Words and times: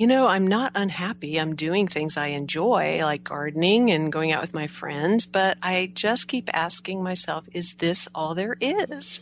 you 0.00 0.06
know, 0.06 0.26
I'm 0.26 0.46
not 0.46 0.72
unhappy. 0.74 1.38
I'm 1.38 1.54
doing 1.54 1.86
things 1.86 2.16
I 2.16 2.28
enjoy, 2.28 3.00
like 3.02 3.22
gardening 3.22 3.90
and 3.90 4.10
going 4.10 4.32
out 4.32 4.40
with 4.40 4.54
my 4.54 4.66
friends, 4.66 5.26
but 5.26 5.58
I 5.62 5.92
just 5.94 6.26
keep 6.26 6.48
asking 6.54 7.02
myself, 7.02 7.46
is 7.52 7.74
this 7.74 8.08
all 8.14 8.34
there 8.34 8.56
is? 8.62 9.20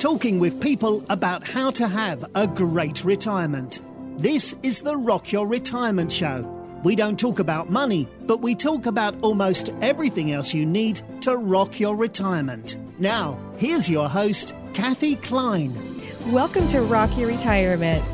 Talking 0.00 0.40
with 0.40 0.60
people 0.60 1.04
about 1.08 1.46
how 1.46 1.70
to 1.70 1.86
have 1.86 2.28
a 2.34 2.48
great 2.48 3.04
retirement. 3.04 3.80
This 4.16 4.56
is 4.64 4.82
the 4.82 4.96
Rock 4.96 5.30
Your 5.30 5.46
Retirement 5.46 6.10
Show. 6.10 6.42
We 6.82 6.96
don't 6.96 7.18
talk 7.18 7.38
about 7.38 7.70
money, 7.70 8.08
but 8.22 8.40
we 8.40 8.56
talk 8.56 8.86
about 8.86 9.14
almost 9.22 9.70
everything 9.82 10.32
else 10.32 10.52
you 10.52 10.66
need 10.66 11.00
to 11.20 11.36
rock 11.36 11.78
your 11.78 11.94
retirement. 11.94 12.76
Now, 12.98 13.38
here's 13.56 13.88
your 13.88 14.08
host, 14.08 14.52
Kathy 14.74 15.14
Klein. 15.14 16.02
Welcome 16.32 16.66
to 16.68 16.80
Rock 16.80 17.16
Your 17.16 17.28
Retirement. 17.28 18.04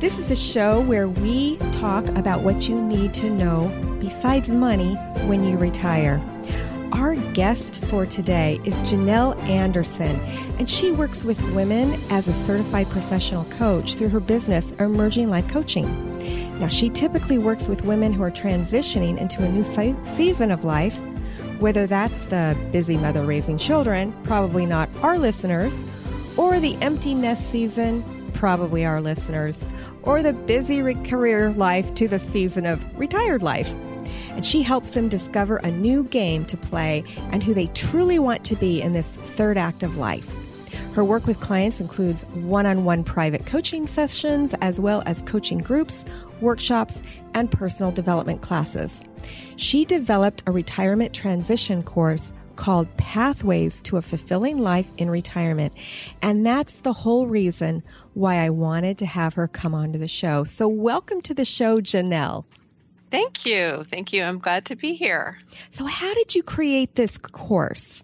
This 0.00 0.18
is 0.18 0.30
a 0.30 0.36
show 0.36 0.80
where 0.80 1.08
we 1.08 1.56
talk 1.72 2.06
about 2.08 2.42
what 2.42 2.68
you 2.68 2.82
need 2.82 3.14
to 3.14 3.30
know 3.30 3.68
besides 4.00 4.50
money 4.50 4.96
when 5.26 5.44
you 5.44 5.56
retire. 5.56 6.20
Our 6.92 7.14
guest 7.32 7.82
for 7.84 8.04
today 8.04 8.60
is 8.64 8.82
Janelle 8.82 9.40
Anderson, 9.44 10.20
and 10.58 10.68
she 10.68 10.90
works 10.90 11.22
with 11.24 11.40
women 11.52 11.98
as 12.10 12.26
a 12.26 12.34
certified 12.44 12.90
professional 12.90 13.44
coach 13.44 13.94
through 13.94 14.10
her 14.10 14.20
business, 14.20 14.72
Emerging 14.72 15.30
Life 15.30 15.48
Coaching. 15.48 16.58
Now, 16.58 16.68
she 16.68 16.90
typically 16.90 17.38
works 17.38 17.68
with 17.68 17.82
women 17.82 18.12
who 18.12 18.24
are 18.24 18.30
transitioning 18.30 19.18
into 19.18 19.42
a 19.42 19.48
new 19.48 19.64
season 20.16 20.50
of 20.50 20.64
life, 20.64 20.98
whether 21.60 21.86
that's 21.86 22.18
the 22.26 22.56
busy 22.72 22.96
mother 22.96 23.22
raising 23.22 23.58
children, 23.58 24.12
probably 24.24 24.66
not 24.66 24.90
our 25.02 25.18
listeners, 25.18 25.74
or 26.36 26.58
the 26.60 26.76
empty 26.82 27.14
nest 27.14 27.48
season, 27.50 28.04
probably 28.34 28.84
our 28.84 29.00
listeners, 29.00 29.64
or 30.02 30.22
the 30.22 30.32
busy 30.32 30.82
career 31.04 31.50
life 31.52 31.94
to 31.94 32.08
the 32.08 32.18
season 32.18 32.66
of 32.66 32.82
retired 32.98 33.42
life. 33.42 33.68
And 34.30 34.44
she 34.44 34.62
helps 34.62 34.90
them 34.90 35.08
discover 35.08 35.56
a 35.56 35.70
new 35.70 36.04
game 36.04 36.44
to 36.46 36.56
play 36.56 37.04
and 37.30 37.42
who 37.42 37.54
they 37.54 37.68
truly 37.68 38.18
want 38.18 38.44
to 38.44 38.56
be 38.56 38.82
in 38.82 38.92
this 38.92 39.16
third 39.36 39.56
act 39.56 39.82
of 39.82 39.96
life. 39.96 40.28
Her 40.94 41.04
work 41.04 41.26
with 41.26 41.40
clients 41.40 41.80
includes 41.80 42.22
one 42.34 42.66
on 42.66 42.84
one 42.84 43.02
private 43.02 43.46
coaching 43.46 43.86
sessions, 43.86 44.54
as 44.60 44.78
well 44.78 45.02
as 45.06 45.22
coaching 45.22 45.58
groups, 45.58 46.04
workshops, 46.40 47.02
and 47.34 47.50
personal 47.50 47.90
development 47.90 48.42
classes. 48.42 49.02
She 49.56 49.84
developed 49.84 50.44
a 50.46 50.52
retirement 50.52 51.12
transition 51.12 51.82
course 51.82 52.32
called 52.56 52.94
Pathways 52.96 53.80
to 53.82 53.96
a 53.96 54.02
Fulfilling 54.02 54.58
Life 54.58 54.86
in 54.96 55.10
Retirement. 55.10 55.72
And 56.22 56.46
that's 56.46 56.78
the 56.80 56.92
whole 56.92 57.26
reason 57.26 57.82
why 58.14 58.36
I 58.36 58.50
wanted 58.50 58.98
to 58.98 59.06
have 59.06 59.34
her 59.34 59.48
come 59.48 59.74
onto 59.74 59.98
the 59.98 60.08
show. 60.08 60.44
So, 60.44 60.68
welcome 60.68 61.20
to 61.22 61.34
the 61.34 61.44
show, 61.44 61.78
Janelle. 61.78 62.44
Thank 63.10 63.46
you. 63.46 63.84
Thank 63.84 64.12
you. 64.12 64.24
I'm 64.24 64.38
glad 64.38 64.64
to 64.66 64.76
be 64.76 64.94
here. 64.94 65.38
So, 65.70 65.84
how 65.84 66.14
did 66.14 66.34
you 66.34 66.42
create 66.42 66.94
this 66.94 67.16
course? 67.18 68.02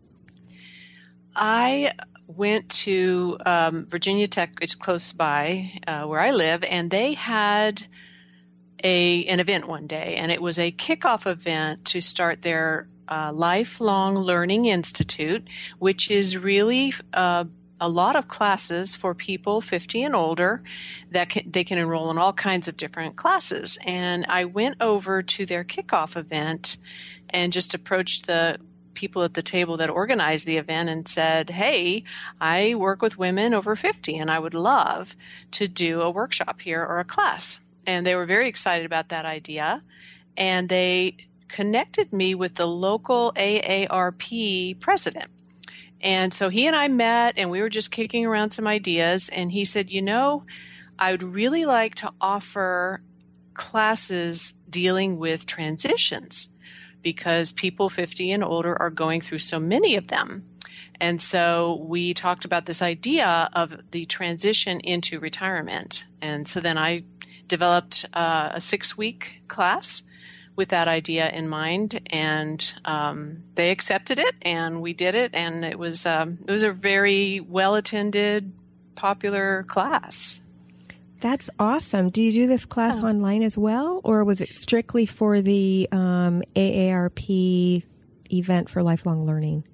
I 1.35 1.93
went 2.27 2.69
to 2.69 3.39
um, 3.45 3.87
Virginia 3.87 4.27
Tech, 4.27 4.55
it's 4.61 4.75
close 4.75 5.13
by 5.13 5.73
uh, 5.87 6.05
where 6.05 6.21
I 6.21 6.31
live, 6.31 6.63
and 6.65 6.91
they 6.91 7.15
had 7.15 7.87
a 8.83 9.25
an 9.27 9.41
event 9.41 9.67
one 9.67 9.87
day, 9.87 10.17
and 10.17 10.31
it 10.33 10.41
was 10.41 10.59
a 10.59 10.73
kickoff 10.73 11.27
event 11.27 11.85
to 11.87 12.01
start 12.01 12.43
their 12.43 12.89
uh, 13.11 13.33
Lifelong 13.35 14.17
Learning 14.17 14.67
Institute, 14.67 15.47
which 15.79 16.11
is 16.11 16.39
really 16.39 16.95
uh, 17.13 17.45
a 17.81 17.89
lot 17.89 18.15
of 18.15 18.29
classes 18.29 18.95
for 18.95 19.15
people 19.15 19.61
50 19.61 20.03
and 20.03 20.15
older 20.15 20.63
that 21.11 21.31
can, 21.31 21.51
they 21.51 21.65
can 21.65 21.79
enroll 21.79 22.11
in 22.11 22.19
all 22.19 22.33
kinds 22.33 22.69
of 22.69 22.77
different 22.77 23.17
classes. 23.17 23.79
And 23.85 24.27
I 24.29 24.45
went 24.45 24.77
over 24.81 25.23
to 25.23 25.47
their 25.47 25.65
kickoff 25.65 26.17
event 26.17 26.77
and 27.31 27.53
just 27.53 27.73
approached 27.73 28.27
the 28.27 28.59
people 28.93 29.23
at 29.23 29.35
the 29.35 29.43
table 29.43 29.77
that 29.79 29.89
organized 29.89 30.47
the 30.47 30.59
event 30.59 30.91
and 30.91 31.09
said, 31.09 31.51
Hey, 31.51 32.05
I 32.41 32.75
work 32.75 33.01
with 33.01 33.19
women 33.19 33.55
over 33.55 33.75
50 33.75 34.17
and 34.19 34.31
I 34.31 34.39
would 34.39 34.55
love 34.55 35.17
to 35.53 35.67
do 35.67 36.03
a 36.03 36.11
workshop 36.11 36.61
here 36.61 36.85
or 36.85 36.99
a 36.99 37.05
class. 37.05 37.61
And 37.87 38.07
they 38.07 38.15
were 38.15 38.27
very 38.27 38.47
excited 38.47 38.85
about 38.85 39.09
that 39.09 39.25
idea. 39.25 39.83
And 40.37 40.69
they 40.69 41.17
connected 41.51 42.13
me 42.13 42.35
with 42.35 42.55
the 42.55 42.67
local 42.67 43.33
AARP 43.37 44.81
president. 44.81 45.31
And 46.01 46.33
so 46.33 46.49
he 46.49 46.67
and 46.67 46.75
I 46.75 46.89
met 46.89 47.35
and 47.37 47.51
we 47.51 47.61
were 47.61 47.69
just 47.69 47.91
kicking 47.91 48.25
around 48.25 48.53
some 48.53 48.67
ideas. 48.67 49.29
And 49.29 49.53
he 49.53 49.65
said, 49.65 49.91
You 49.91 50.03
know, 50.03 50.45
I 50.99 51.13
would 51.13 51.23
really 51.23 51.65
like 51.65 51.95
to 51.97 52.13
offer 52.21 53.03
classes 53.55 54.55
dealing 54.69 55.19
with 55.19 55.45
transitions 55.45 56.49
because 57.03 57.53
people 57.53 57.89
50 57.89 58.31
and 58.31 58.45
older 58.45 58.81
are 58.81 58.91
going 58.91 59.21
through 59.21 59.39
so 59.39 59.59
many 59.59 59.97
of 59.97 60.09
them. 60.09 60.45
And 61.01 61.21
so 61.21 61.83
we 61.87 62.13
talked 62.13 62.45
about 62.45 62.67
this 62.67 62.83
idea 62.83 63.49
of 63.55 63.91
the 63.91 64.05
transition 64.05 64.81
into 64.81 65.19
retirement. 65.19 66.05
And 66.21 66.47
so 66.47 66.61
then 66.61 66.77
I 66.77 67.05
developed 67.49 68.05
uh, 68.13 68.51
a 68.53 68.61
six 68.61 68.99
week 68.99 69.43
class 69.49 70.03
with 70.61 70.69
that 70.69 70.89
idea 70.89 71.31
in 71.31 71.49
mind, 71.49 71.99
and 72.09 72.75
um, 72.85 73.45
they 73.55 73.71
accepted 73.71 74.19
it, 74.19 74.35
and 74.43 74.83
we 74.83 74.93
did 74.93 75.15
it, 75.15 75.31
and 75.33 75.65
it 75.65 75.79
was 75.79 76.05
um, 76.05 76.37
it 76.47 76.51
was 76.51 76.63
a 76.63 76.71
very 76.71 77.41
well 77.41 77.77
attended, 77.77 78.53
popular 78.95 79.65
class. 79.69 80.43
That's 81.17 81.49
awesome. 81.59 82.11
Do 82.11 82.21
you 82.21 82.31
do 82.31 82.47
this 82.47 82.67
class 82.67 83.03
online 83.03 83.43
as 83.43 83.57
well, 83.57 84.03
or 84.05 84.23
was 84.23 84.43
it 84.43 84.55
strictly 84.55 85.07
for 85.07 85.41
the 85.41 85.89
um, 85.93 86.43
AARP 86.55 87.83
event 88.31 88.69
for 88.69 88.83
lifelong 88.83 89.25
learning? 89.25 89.65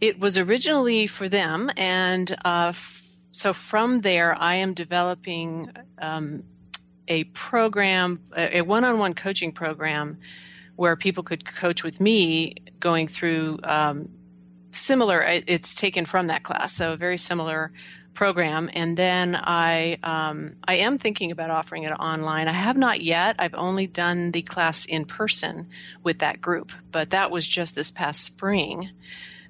It 0.00 0.18
was 0.18 0.36
originally 0.36 1.06
for 1.06 1.28
them, 1.28 1.70
and 1.76 2.32
uh, 2.44 2.70
f- 2.70 3.04
so 3.30 3.52
from 3.52 4.00
there, 4.00 4.36
I 4.36 4.56
am 4.56 4.74
developing 4.74 5.70
um, 5.98 6.42
a 7.08 7.24
program, 7.24 8.20
a 8.36 8.62
one 8.62 8.84
on 8.84 8.98
one 8.98 9.14
coaching 9.14 9.52
program 9.52 10.18
where 10.76 10.94
people 10.94 11.24
could 11.24 11.44
coach 11.44 11.82
with 11.82 12.00
me 12.00 12.54
going 12.78 13.08
through 13.08 13.58
um, 13.64 14.08
similar, 14.70 15.20
it's 15.22 15.74
taken 15.74 16.06
from 16.06 16.28
that 16.28 16.44
class, 16.44 16.72
so 16.72 16.92
a 16.92 16.96
very 16.96 17.18
similar 17.18 17.72
program. 18.14 18.68
And 18.72 18.96
then 18.96 19.36
I, 19.36 19.98
um, 20.02 20.56
I 20.66 20.76
am 20.76 20.98
thinking 20.98 21.30
about 21.30 21.50
offering 21.50 21.84
it 21.84 21.90
online. 21.92 22.48
I 22.48 22.52
have 22.52 22.76
not 22.76 23.00
yet. 23.00 23.36
I've 23.38 23.54
only 23.54 23.86
done 23.86 24.32
the 24.32 24.42
class 24.42 24.84
in 24.84 25.04
person 25.04 25.68
with 26.02 26.18
that 26.18 26.40
group, 26.40 26.72
but 26.90 27.10
that 27.10 27.30
was 27.30 27.46
just 27.46 27.74
this 27.74 27.90
past 27.90 28.22
spring. 28.22 28.90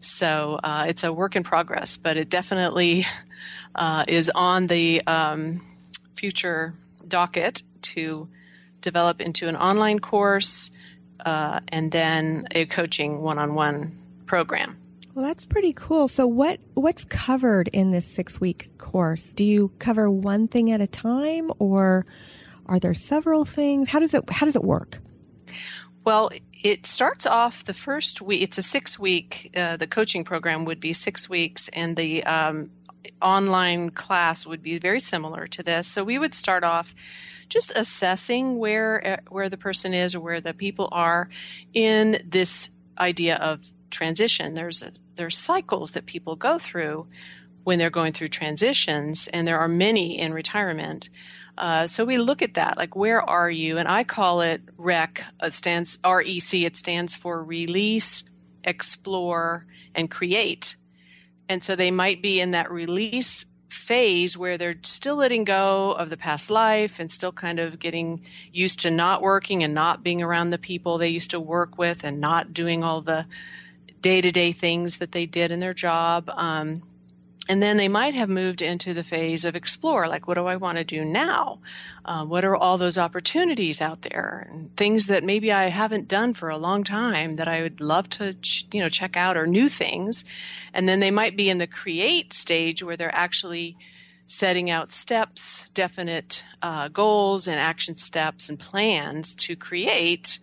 So 0.00 0.60
uh, 0.62 0.86
it's 0.88 1.02
a 1.02 1.12
work 1.12 1.34
in 1.34 1.44
progress, 1.44 1.96
but 1.96 2.16
it 2.16 2.28
definitely 2.28 3.06
uh, 3.74 4.04
is 4.06 4.30
on 4.34 4.66
the 4.66 5.02
um, 5.06 5.60
future 6.14 6.74
docket 7.08 7.62
to 7.82 8.28
develop 8.80 9.20
into 9.20 9.48
an 9.48 9.56
online 9.56 9.98
course 9.98 10.70
uh, 11.24 11.60
and 11.68 11.90
then 11.90 12.46
a 12.52 12.66
coaching 12.66 13.22
one-on-one 13.22 13.96
program. 14.26 14.78
Well, 15.14 15.26
that's 15.26 15.44
pretty 15.44 15.72
cool. 15.72 16.06
So, 16.06 16.28
what 16.28 16.60
what's 16.74 17.04
covered 17.04 17.66
in 17.68 17.90
this 17.90 18.06
six 18.06 18.40
week 18.40 18.70
course? 18.78 19.32
Do 19.32 19.44
you 19.44 19.72
cover 19.80 20.08
one 20.08 20.46
thing 20.46 20.70
at 20.70 20.80
a 20.80 20.86
time, 20.86 21.50
or 21.58 22.06
are 22.66 22.78
there 22.78 22.94
several 22.94 23.44
things? 23.44 23.88
How 23.88 23.98
does 23.98 24.14
it 24.14 24.30
How 24.30 24.46
does 24.46 24.54
it 24.54 24.62
work? 24.62 24.98
Well, 26.04 26.30
it 26.52 26.86
starts 26.86 27.26
off 27.26 27.64
the 27.64 27.74
first 27.74 28.22
week. 28.22 28.42
It's 28.42 28.58
a 28.58 28.62
six 28.62 28.96
week. 28.96 29.50
Uh, 29.56 29.76
the 29.76 29.88
coaching 29.88 30.22
program 30.22 30.64
would 30.66 30.78
be 30.78 30.92
six 30.92 31.28
weeks, 31.28 31.68
and 31.70 31.96
the 31.96 32.22
um, 32.22 32.70
online 33.20 33.90
class 33.90 34.46
would 34.46 34.62
be 34.62 34.78
very 34.78 35.00
similar 35.00 35.46
to 35.46 35.62
this. 35.62 35.86
So 35.86 36.04
we 36.04 36.18
would 36.18 36.34
start 36.34 36.64
off 36.64 36.94
just 37.48 37.72
assessing 37.74 38.58
where 38.58 39.06
eh, 39.06 39.16
where 39.28 39.48
the 39.48 39.56
person 39.56 39.94
is 39.94 40.14
or 40.14 40.20
where 40.20 40.40
the 40.40 40.54
people 40.54 40.88
are 40.92 41.28
in 41.72 42.20
this 42.24 42.70
idea 42.98 43.36
of 43.36 43.60
transition. 43.90 44.54
There's 44.54 44.84
there's 45.14 45.38
cycles 45.38 45.92
that 45.92 46.06
people 46.06 46.36
go 46.36 46.58
through 46.58 47.06
when 47.64 47.78
they're 47.78 47.90
going 47.90 48.12
through 48.12 48.28
transitions, 48.28 49.28
and 49.28 49.46
there 49.46 49.58
are 49.58 49.68
many 49.68 50.18
in 50.18 50.32
retirement. 50.32 51.10
Uh, 51.56 51.88
so 51.88 52.04
we 52.04 52.18
look 52.18 52.40
at 52.40 52.54
that, 52.54 52.78
like 52.78 52.94
where 52.94 53.20
are 53.20 53.50
you? 53.50 53.78
And 53.78 53.88
I 53.88 54.04
call 54.04 54.42
it 54.42 54.62
REC. 54.76 55.24
It 55.42 55.54
stands 55.54 55.98
REC. 56.04 56.54
It 56.54 56.76
stands 56.76 57.16
for 57.16 57.42
release, 57.42 58.24
explore, 58.62 59.66
and 59.94 60.08
create. 60.08 60.76
And 61.48 61.64
so 61.64 61.74
they 61.74 61.90
might 61.90 62.22
be 62.22 62.40
in 62.40 62.50
that 62.52 62.70
release 62.70 63.46
phase 63.68 64.36
where 64.36 64.58
they're 64.58 64.76
still 64.82 65.16
letting 65.16 65.44
go 65.44 65.92
of 65.92 66.10
the 66.10 66.16
past 66.16 66.50
life 66.50 66.98
and 66.98 67.10
still 67.10 67.32
kind 67.32 67.58
of 67.58 67.78
getting 67.78 68.22
used 68.52 68.80
to 68.80 68.90
not 68.90 69.22
working 69.22 69.62
and 69.62 69.74
not 69.74 70.02
being 70.02 70.22
around 70.22 70.50
the 70.50 70.58
people 70.58 70.98
they 70.98 71.08
used 71.08 71.30
to 71.30 71.40
work 71.40 71.78
with 71.78 72.04
and 72.04 72.20
not 72.20 72.52
doing 72.52 72.82
all 72.82 73.00
the 73.00 73.26
day 74.00 74.20
to 74.20 74.30
day 74.30 74.52
things 74.52 74.98
that 74.98 75.12
they 75.12 75.26
did 75.26 75.50
in 75.50 75.58
their 75.58 75.74
job. 75.74 76.30
Um, 76.30 76.82
and 77.48 77.62
then 77.62 77.78
they 77.78 77.88
might 77.88 78.14
have 78.14 78.28
moved 78.28 78.60
into 78.60 78.92
the 78.92 79.02
phase 79.02 79.46
of 79.46 79.56
explore, 79.56 80.06
like, 80.06 80.28
what 80.28 80.34
do 80.34 80.46
I 80.46 80.56
want 80.56 80.76
to 80.76 80.84
do 80.84 81.02
now? 81.02 81.60
Uh, 82.04 82.24
what 82.26 82.44
are 82.44 82.54
all 82.54 82.76
those 82.76 82.98
opportunities 82.98 83.80
out 83.80 84.02
there? 84.02 84.46
And 84.50 84.76
things 84.76 85.06
that 85.06 85.24
maybe 85.24 85.50
I 85.50 85.68
haven't 85.68 86.08
done 86.08 86.34
for 86.34 86.50
a 86.50 86.58
long 86.58 86.84
time 86.84 87.36
that 87.36 87.48
I 87.48 87.62
would 87.62 87.80
love 87.80 88.10
to, 88.10 88.34
ch- 88.34 88.66
you 88.70 88.80
know, 88.80 88.90
check 88.90 89.16
out 89.16 89.38
or 89.38 89.46
new 89.46 89.70
things. 89.70 90.26
And 90.74 90.86
then 90.86 91.00
they 91.00 91.10
might 91.10 91.38
be 91.38 91.48
in 91.48 91.56
the 91.56 91.66
create 91.66 92.34
stage 92.34 92.82
where 92.82 92.98
they're 92.98 93.14
actually 93.14 93.78
setting 94.26 94.68
out 94.68 94.92
steps, 94.92 95.70
definite 95.70 96.44
uh, 96.60 96.88
goals 96.88 97.48
and 97.48 97.58
action 97.58 97.96
steps 97.96 98.50
and 98.50 98.58
plans 98.58 99.34
to 99.34 99.56
create 99.56 100.38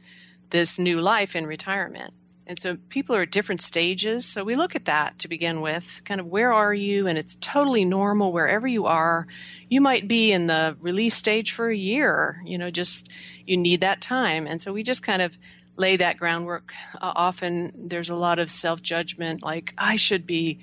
this 0.49 0.79
new 0.79 0.99
life 0.99 1.35
in 1.35 1.45
retirement. 1.45 2.13
And 2.47 2.59
so 2.59 2.75
people 2.89 3.15
are 3.15 3.23
at 3.23 3.31
different 3.31 3.61
stages. 3.61 4.25
So 4.25 4.43
we 4.43 4.55
look 4.55 4.75
at 4.75 4.85
that 4.85 5.17
to 5.19 5.27
begin 5.27 5.61
with, 5.61 6.01
kind 6.05 6.21
of 6.21 6.27
where 6.27 6.53
are 6.53 6.73
you? 6.73 7.07
And 7.07 7.17
it's 7.17 7.35
totally 7.35 7.85
normal 7.85 8.31
wherever 8.31 8.67
you 8.67 8.85
are. 8.85 9.27
You 9.67 9.81
might 9.81 10.07
be 10.07 10.31
in 10.31 10.47
the 10.47 10.77
release 10.79 11.15
stage 11.15 11.51
for 11.51 11.69
a 11.69 11.75
year, 11.75 12.41
you 12.45 12.57
know, 12.57 12.69
just 12.69 13.11
you 13.45 13.57
need 13.57 13.81
that 13.81 13.99
time. 13.99 14.45
And 14.45 14.61
so 14.61 14.71
we 14.71 14.83
just 14.83 15.01
kind 15.01 15.23
of 15.23 15.37
lay 15.75 15.95
that 15.97 16.17
groundwork. 16.17 16.71
Uh, 16.95 17.13
often 17.15 17.71
there's 17.75 18.09
a 18.09 18.15
lot 18.15 18.37
of 18.37 18.51
self 18.51 18.81
judgment, 18.81 19.41
like, 19.41 19.73
I 19.77 19.95
should 19.95 20.27
be 20.27 20.59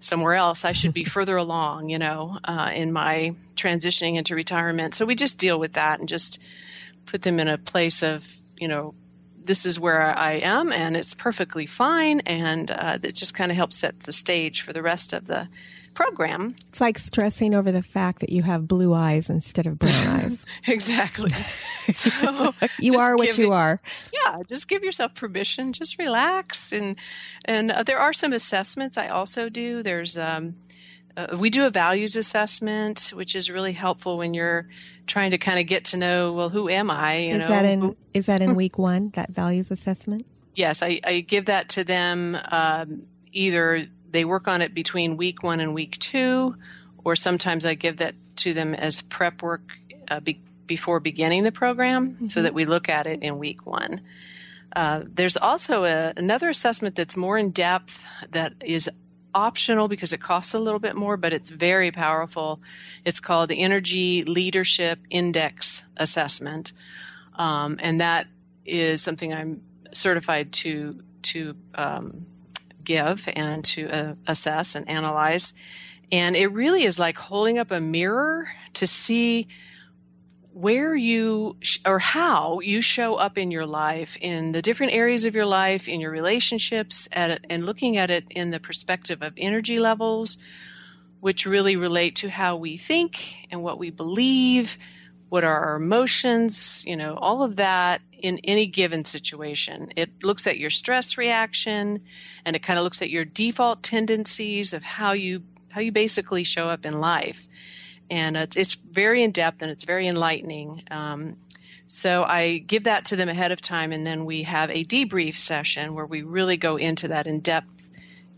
somewhere 0.00 0.34
else. 0.34 0.64
I 0.64 0.72
should 0.72 0.94
be 0.94 1.04
further 1.16 1.36
along, 1.36 1.90
you 1.90 1.98
know, 1.98 2.38
uh, 2.44 2.70
in 2.74 2.92
my 2.92 3.34
transitioning 3.56 4.16
into 4.16 4.34
retirement. 4.34 4.94
So 4.94 5.04
we 5.04 5.14
just 5.14 5.38
deal 5.38 5.58
with 5.58 5.74
that 5.74 5.98
and 6.00 6.08
just 6.08 6.40
put 7.04 7.22
them 7.22 7.38
in 7.38 7.48
a 7.48 7.58
place 7.58 8.02
of, 8.02 8.26
you 8.56 8.68
know, 8.68 8.94
this 9.46 9.64
is 9.64 9.80
where 9.80 10.02
I 10.16 10.34
am 10.34 10.72
and 10.72 10.96
it's 10.96 11.14
perfectly 11.14 11.66
fine. 11.66 12.20
And 12.20 12.70
uh, 12.70 12.98
it 13.02 13.14
just 13.14 13.34
kind 13.34 13.50
of 13.50 13.56
helps 13.56 13.78
set 13.78 14.00
the 14.00 14.12
stage 14.12 14.62
for 14.62 14.72
the 14.72 14.82
rest 14.82 15.12
of 15.12 15.26
the 15.26 15.48
program. 15.94 16.54
It's 16.68 16.80
like 16.80 16.98
stressing 16.98 17.54
over 17.54 17.72
the 17.72 17.82
fact 17.82 18.20
that 18.20 18.28
you 18.28 18.42
have 18.42 18.68
blue 18.68 18.92
eyes 18.92 19.30
instead 19.30 19.66
of 19.66 19.78
brown 19.78 20.06
eyes. 20.06 20.44
exactly. 20.66 21.32
So 21.94 22.52
you 22.80 22.98
are 22.98 23.16
what 23.16 23.38
you 23.38 23.52
are. 23.52 23.78
Yeah, 24.12 24.42
just 24.48 24.66
give 24.66 24.82
yourself 24.82 25.14
permission. 25.14 25.72
Just 25.72 26.00
relax, 26.00 26.72
and 26.72 26.96
and 27.44 27.70
uh, 27.70 27.84
there 27.84 28.00
are 28.00 28.12
some 28.12 28.32
assessments 28.32 28.98
I 28.98 29.06
also 29.06 29.48
do. 29.48 29.84
There's 29.84 30.18
um, 30.18 30.56
uh, 31.16 31.36
we 31.38 31.48
do 31.48 31.64
a 31.64 31.70
values 31.70 32.16
assessment, 32.16 33.12
which 33.14 33.36
is 33.36 33.52
really 33.52 33.72
helpful 33.72 34.18
when 34.18 34.34
you're 34.34 34.66
trying 35.06 35.30
to 35.30 35.38
kind 35.38 35.58
of 35.58 35.66
get 35.66 35.86
to 35.86 35.96
know 35.96 36.32
well 36.32 36.48
who 36.48 36.68
am 36.68 36.90
I. 36.90 37.14
is 37.14 37.40
know? 37.40 37.48
that 37.48 37.64
in 37.64 37.96
is 38.14 38.26
that 38.26 38.40
in 38.40 38.54
week 38.54 38.78
one 38.78 39.10
that 39.10 39.30
values 39.30 39.70
assessment? 39.70 40.26
Yes, 40.54 40.82
I, 40.82 41.00
I 41.04 41.20
give 41.20 41.46
that 41.46 41.68
to 41.70 41.84
them. 41.84 42.36
Um, 42.50 43.02
either 43.32 43.86
they 44.10 44.24
work 44.24 44.48
on 44.48 44.62
it 44.62 44.72
between 44.72 45.16
week 45.16 45.42
one 45.42 45.60
and 45.60 45.74
week 45.74 45.98
two, 45.98 46.56
or 47.04 47.14
sometimes 47.14 47.66
I 47.66 47.74
give 47.74 47.98
that 47.98 48.14
to 48.36 48.54
them 48.54 48.74
as 48.74 49.02
prep 49.02 49.42
work 49.42 49.62
uh, 50.08 50.20
be, 50.20 50.40
before 50.66 51.00
beginning 51.00 51.44
the 51.44 51.52
program, 51.52 52.12
mm-hmm. 52.12 52.28
so 52.28 52.42
that 52.42 52.54
we 52.54 52.64
look 52.64 52.88
at 52.88 53.06
it 53.06 53.22
in 53.22 53.38
week 53.38 53.66
one. 53.66 54.00
Uh, 54.74 55.02
there's 55.06 55.36
also 55.36 55.84
a, 55.84 56.12
another 56.16 56.48
assessment 56.48 56.96
that's 56.96 57.16
more 57.16 57.38
in 57.38 57.50
depth 57.50 58.06
that 58.30 58.54
is 58.64 58.90
optional 59.36 59.86
because 59.86 60.14
it 60.14 60.20
costs 60.20 60.54
a 60.54 60.58
little 60.58 60.80
bit 60.80 60.96
more, 60.96 61.18
but 61.18 61.32
it's 61.32 61.50
very 61.50 61.92
powerful. 61.92 62.60
It's 63.04 63.20
called 63.20 63.50
the 63.50 63.60
Energy 63.60 64.24
Leadership 64.24 64.98
Index 65.10 65.84
Assessment, 65.96 66.72
um, 67.34 67.78
and 67.80 68.00
that 68.00 68.26
is 68.64 69.02
something 69.02 69.34
I'm 69.34 69.62
certified 69.92 70.52
to 70.54 71.02
to 71.22 71.54
um, 71.74 72.26
give 72.82 73.28
and 73.34 73.64
to 73.66 73.88
uh, 73.90 74.14
assess 74.26 74.74
and 74.74 74.88
analyze. 74.88 75.52
And 76.10 76.34
it 76.36 76.46
really 76.48 76.84
is 76.84 76.98
like 76.98 77.18
holding 77.18 77.58
up 77.58 77.70
a 77.70 77.80
mirror 77.80 78.48
to 78.74 78.86
see 78.86 79.48
where 80.56 80.96
you 80.96 81.54
sh- 81.60 81.80
or 81.84 81.98
how 81.98 82.60
you 82.60 82.80
show 82.80 83.16
up 83.16 83.36
in 83.36 83.50
your 83.50 83.66
life 83.66 84.16
in 84.22 84.52
the 84.52 84.62
different 84.62 84.94
areas 84.94 85.26
of 85.26 85.34
your 85.34 85.44
life 85.44 85.86
in 85.86 86.00
your 86.00 86.10
relationships 86.10 87.06
at, 87.12 87.44
and 87.50 87.66
looking 87.66 87.98
at 87.98 88.10
it 88.10 88.24
in 88.30 88.52
the 88.52 88.58
perspective 88.58 89.20
of 89.20 89.34
energy 89.36 89.78
levels 89.78 90.38
which 91.20 91.44
really 91.44 91.76
relate 91.76 92.16
to 92.16 92.30
how 92.30 92.56
we 92.56 92.78
think 92.78 93.46
and 93.50 93.62
what 93.62 93.78
we 93.78 93.90
believe 93.90 94.78
what 95.28 95.44
are 95.44 95.60
our 95.60 95.76
emotions 95.76 96.82
you 96.86 96.96
know 96.96 97.16
all 97.16 97.42
of 97.42 97.56
that 97.56 98.00
in 98.18 98.38
any 98.44 98.66
given 98.66 99.04
situation. 99.04 99.92
It 99.94 100.10
looks 100.22 100.46
at 100.46 100.58
your 100.58 100.70
stress 100.70 101.18
reaction 101.18 102.02
and 102.46 102.56
it 102.56 102.62
kind 102.62 102.78
of 102.78 102.82
looks 102.82 103.02
at 103.02 103.10
your 103.10 103.26
default 103.26 103.82
tendencies 103.82 104.72
of 104.72 104.82
how 104.82 105.12
you 105.12 105.42
how 105.70 105.82
you 105.82 105.92
basically 105.92 106.42
show 106.42 106.70
up 106.70 106.86
in 106.86 106.98
life 106.98 107.46
and 108.10 108.36
it's, 108.36 108.56
it's 108.56 108.74
very 108.74 109.22
in 109.22 109.32
depth 109.32 109.62
and 109.62 109.70
it's 109.70 109.84
very 109.84 110.06
enlightening. 110.06 110.82
Um, 110.90 111.36
so 111.86 112.24
I 112.24 112.58
give 112.58 112.84
that 112.84 113.04
to 113.06 113.16
them 113.16 113.28
ahead 113.28 113.52
of 113.52 113.60
time, 113.60 113.92
and 113.92 114.06
then 114.06 114.24
we 114.24 114.42
have 114.42 114.70
a 114.70 114.84
debrief 114.84 115.36
session 115.36 115.94
where 115.94 116.06
we 116.06 116.22
really 116.22 116.56
go 116.56 116.76
into 116.76 117.08
that 117.08 117.26
in 117.26 117.40
depth 117.40 117.88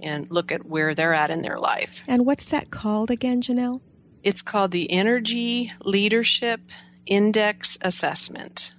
and 0.00 0.30
look 0.30 0.52
at 0.52 0.66
where 0.66 0.94
they're 0.94 1.14
at 1.14 1.30
in 1.30 1.42
their 1.42 1.58
life. 1.58 2.04
And 2.06 2.26
what's 2.26 2.46
that 2.46 2.70
called 2.70 3.10
again, 3.10 3.40
Janelle? 3.40 3.80
It's 4.22 4.42
called 4.42 4.70
the 4.70 4.90
Energy 4.90 5.72
Leadership 5.82 6.60
Index 7.06 7.78
Assessment. 7.80 8.72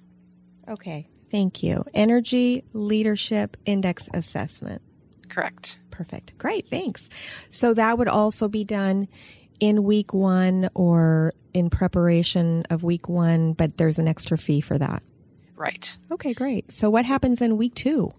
Okay, 0.68 1.08
thank 1.30 1.62
you. 1.62 1.84
Energy 1.92 2.62
Leadership 2.72 3.56
Index 3.66 4.08
Assessment. 4.14 4.82
Correct. 5.28 5.80
Perfect. 5.90 6.38
Great, 6.38 6.70
thanks. 6.70 7.08
So 7.48 7.74
that 7.74 7.98
would 7.98 8.08
also 8.08 8.48
be 8.48 8.64
done 8.64 9.08
in 9.60 9.84
week 9.84 10.12
one 10.12 10.68
or 10.74 11.32
in 11.54 11.70
preparation 11.70 12.64
of 12.70 12.82
week 12.82 13.08
one, 13.08 13.52
but 13.52 13.76
there's 13.76 13.98
an 13.98 14.08
extra 14.08 14.38
fee 14.38 14.60
for 14.60 14.78
that. 14.78 15.02
Right. 15.56 15.96
Okay, 16.10 16.32
great. 16.32 16.72
So 16.72 16.88
what 16.88 17.04
happens 17.04 17.42
in 17.42 17.58
week 17.58 17.74
two? 17.74 18.12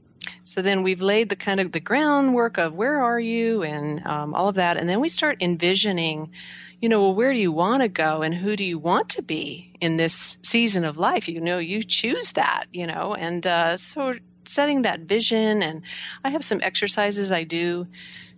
So 0.43 0.61
then 0.61 0.83
we've 0.83 1.01
laid 1.01 1.29
the 1.29 1.35
kind 1.35 1.59
of 1.59 1.71
the 1.71 1.79
groundwork 1.79 2.57
of 2.57 2.73
where 2.73 3.01
are 3.01 3.19
you 3.19 3.63
and 3.63 4.05
um, 4.05 4.35
all 4.35 4.49
of 4.49 4.55
that, 4.55 4.77
and 4.77 4.87
then 4.87 5.01
we 5.01 5.09
start 5.09 5.37
envisioning, 5.41 6.31
you 6.79 6.89
know, 6.89 7.01
well, 7.01 7.15
where 7.15 7.33
do 7.33 7.39
you 7.39 7.51
want 7.51 7.81
to 7.81 7.87
go 7.87 8.21
and 8.21 8.35
who 8.35 8.55
do 8.55 8.63
you 8.63 8.77
want 8.77 9.09
to 9.09 9.23
be 9.23 9.73
in 9.81 9.97
this 9.97 10.37
season 10.43 10.85
of 10.85 10.97
life? 10.97 11.27
You 11.27 11.41
know, 11.41 11.57
you 11.57 11.81
choose 11.83 12.33
that, 12.33 12.65
you 12.71 12.85
know, 12.85 13.15
and 13.15 13.45
uh, 13.47 13.77
so 13.77 14.15
setting 14.45 14.83
that 14.83 15.01
vision. 15.01 15.63
And 15.63 15.81
I 16.23 16.29
have 16.29 16.43
some 16.43 16.59
exercises 16.61 17.31
I 17.31 17.43
do 17.43 17.87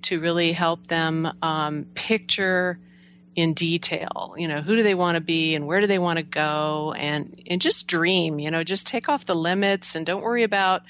to 0.04 0.20
really 0.20 0.52
help 0.52 0.88
them 0.88 1.30
um, 1.42 1.86
picture 1.96 2.80
in 3.36 3.54
detail 3.54 4.36
you 4.38 4.48
know 4.48 4.62
who 4.62 4.76
do 4.76 4.84
they 4.84 4.94
want 4.94 5.16
to 5.16 5.22
be 5.22 5.56
and 5.56 5.66
where 5.66 5.82
do 5.82 5.88
they 5.88 6.00
want 6.00 6.18
to 6.18 6.24
go 6.24 6.94
and 6.98 7.42
and 7.48 7.62
just 7.62 7.88
dream 7.88 8.40
you 8.40 8.52
know 8.52 8.64
just 8.64 8.86
take 8.86 9.10
off 9.10 9.26
the 9.26 9.36
limits 9.36 9.96
and 9.96 10.06
don't 10.06 10.22
worry 10.22 10.44
about 10.44 10.84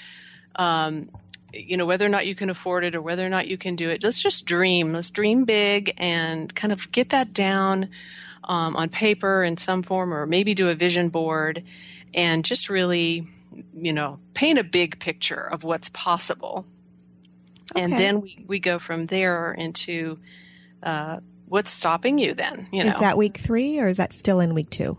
um, 0.55 1.09
you 1.53 1.77
know 1.77 1.85
whether 1.85 2.05
or 2.05 2.09
not 2.09 2.25
you 2.25 2.35
can 2.35 2.49
afford 2.49 2.83
it 2.83 2.95
or 2.95 3.01
whether 3.01 3.25
or 3.25 3.29
not 3.29 3.47
you 3.47 3.57
can 3.57 3.75
do 3.75 3.89
it. 3.89 4.03
Let's 4.03 4.21
just 4.21 4.45
dream. 4.45 4.91
Let's 4.91 5.09
dream 5.09 5.45
big 5.45 5.93
and 5.97 6.53
kind 6.53 6.73
of 6.73 6.91
get 6.91 7.09
that 7.09 7.33
down 7.33 7.89
um, 8.43 8.75
on 8.75 8.89
paper 8.89 9.43
in 9.43 9.57
some 9.57 9.83
form 9.83 10.13
or 10.13 10.25
maybe 10.25 10.53
do 10.53 10.69
a 10.69 10.75
vision 10.75 11.09
board 11.09 11.63
and 12.13 12.43
just 12.43 12.69
really 12.69 13.27
you 13.75 13.93
know 13.93 14.19
paint 14.33 14.57
a 14.59 14.63
big 14.63 14.99
picture 14.99 15.41
of 15.41 15.63
what's 15.63 15.89
possible. 15.89 16.65
Okay. 17.71 17.81
and 17.81 17.93
then 17.93 18.21
we, 18.21 18.43
we 18.45 18.59
go 18.59 18.77
from 18.77 19.05
there 19.07 19.53
into 19.53 20.19
uh, 20.83 21.21
what's 21.47 21.71
stopping 21.71 22.17
you 22.17 22.33
then? 22.33 22.67
You 22.71 22.83
know, 22.83 22.91
is 22.91 22.99
that 22.99 23.17
week 23.17 23.37
three 23.37 23.79
or 23.79 23.87
is 23.87 23.97
that 23.97 24.13
still 24.13 24.39
in 24.39 24.53
week 24.53 24.69
two? 24.69 24.97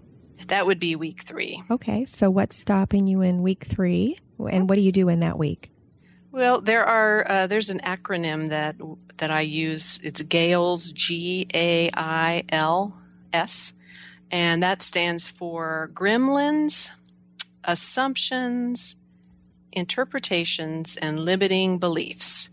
That 0.49 0.67
would 0.67 0.79
be 0.79 0.97
week 0.97 1.23
three. 1.23 1.63
Okay, 1.71 2.05
so 2.05 2.31
what's 2.31 2.59
stopping 2.59 3.07
you 3.07 3.23
in 3.23 3.43
week 3.43 3.65
three, 3.65 4.19
and 4.39 4.69
what 4.69 4.75
do 4.77 4.83
you 4.83 4.93
do 4.93 5.09
in 5.09 5.21
that 5.21 5.39
week? 5.39 5.71
Well, 6.33 6.61
there 6.61 6.85
are 6.85 7.31
uh, 7.31 7.47
there's 7.47 7.71
an 7.71 7.81
acronym 7.81 8.49
that 8.49 8.77
that 9.19 9.31
I 9.31 9.43
use. 9.43 10.01
It's 10.03 10.21
GAILS, 10.21 10.93
G 10.93 11.47
A 11.55 11.89
I 11.95 12.45
L 12.49 12.97
S, 13.33 13.73
and 14.31 14.63
that 14.63 14.83
stands 14.83 15.29
for 15.29 15.91
Gremlins, 15.95 16.91
Assumptions, 17.63 18.97
Interpretations, 19.73 20.97
and 20.97 21.21
Limiting 21.21 21.79
Beliefs. 21.79 22.51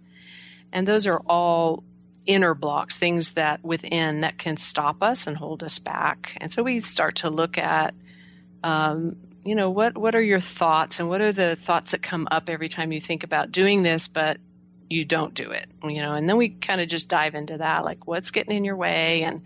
And 0.72 0.88
those 0.88 1.08
are 1.08 1.22
all 1.26 1.84
inner 2.25 2.54
blocks, 2.54 2.98
things 2.98 3.32
that 3.32 3.63
within 3.63 4.22
that 4.22 4.38
can 4.38 4.58
stop 4.58 5.01
us 5.01 5.28
and 5.28 5.38
hold 5.38 5.63
us 5.63 5.80
back. 5.80 6.38
And 6.40 6.51
so 6.51 6.63
we 6.63 6.80
start 6.80 7.16
to 7.18 7.30
look 7.30 7.58
at, 7.58 7.94
um, 8.63 9.18
you 9.44 9.56
know, 9.56 9.70
what 9.70 9.98
what 9.98 10.13
are 10.13 10.22
your 10.22 10.40
thoughts 10.40 11.00
and 11.00 11.10
what 11.10 11.22
are 11.22 11.32
the 11.32 11.56
thoughts 11.56 11.92
that 11.92 12.01
come 12.01 12.28
up 12.30 12.50
every 12.50 12.70
time 12.70 12.92
you 12.92 13.01
think 13.01 13.24
about 13.24 13.51
doing 13.51 13.84
this, 13.84 14.08
but 14.08 14.38
you 14.90 15.04
don't 15.06 15.34
do 15.34 15.51
it, 15.51 15.68
you 15.84 16.01
know? 16.01 16.12
And 16.12 16.30
then 16.30 16.38
we 16.38 16.50
kind 16.50 16.82
of 16.82 16.88
just 16.88 17.10
dive 17.10 17.34
into 17.34 17.58
that, 17.58 17.84
like 17.84 18.06
what's 18.06 18.30
getting 18.30 18.56
in 18.56 18.66
your 18.66 18.75
way 18.75 19.24
and 19.24 19.42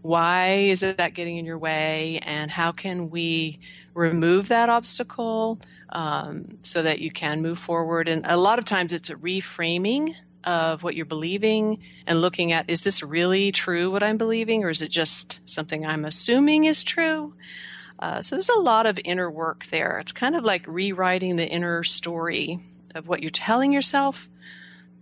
why 0.00 0.50
is 0.52 0.82
it 0.82 0.98
that 0.98 1.14
getting 1.14 1.36
in 1.36 1.44
your 1.44 1.58
way, 1.58 2.20
and 2.22 2.50
how 2.50 2.72
can 2.72 3.10
we 3.10 3.58
remove 3.94 4.48
that 4.48 4.68
obstacle 4.68 5.58
um, 5.88 6.58
so 6.62 6.82
that 6.82 7.00
you 7.00 7.10
can 7.10 7.42
move 7.42 7.58
forward? 7.58 8.08
And 8.08 8.24
a 8.24 8.36
lot 8.36 8.58
of 8.58 8.64
times 8.64 8.92
it's 8.92 9.10
a 9.10 9.16
reframing 9.16 10.14
of 10.48 10.82
what 10.82 10.96
you're 10.96 11.04
believing 11.04 11.78
and 12.06 12.22
looking 12.22 12.52
at 12.52 12.70
is 12.70 12.82
this 12.82 13.02
really 13.02 13.52
true 13.52 13.90
what 13.90 14.02
I'm 14.02 14.16
believing, 14.16 14.64
or 14.64 14.70
is 14.70 14.80
it 14.80 14.90
just 14.90 15.46
something 15.48 15.84
I'm 15.84 16.06
assuming 16.06 16.64
is 16.64 16.82
true? 16.82 17.34
Uh, 17.98 18.22
so 18.22 18.34
there's 18.34 18.48
a 18.48 18.58
lot 18.60 18.86
of 18.86 18.98
inner 19.04 19.30
work 19.30 19.66
there. 19.66 19.98
It's 19.98 20.12
kind 20.12 20.34
of 20.34 20.44
like 20.44 20.64
rewriting 20.66 21.36
the 21.36 21.46
inner 21.46 21.84
story 21.84 22.60
of 22.94 23.06
what 23.06 23.20
you're 23.20 23.30
telling 23.30 23.72
yourself, 23.74 24.30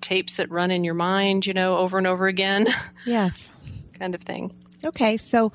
tapes 0.00 0.34
that 0.36 0.50
run 0.50 0.72
in 0.72 0.82
your 0.82 0.94
mind, 0.94 1.46
you 1.46 1.54
know, 1.54 1.76
over 1.76 1.96
and 1.96 2.08
over 2.08 2.26
again. 2.26 2.66
Yes. 3.06 3.48
kind 3.92 4.16
of 4.16 4.22
thing. 4.22 4.52
Okay, 4.84 5.16
so 5.16 5.52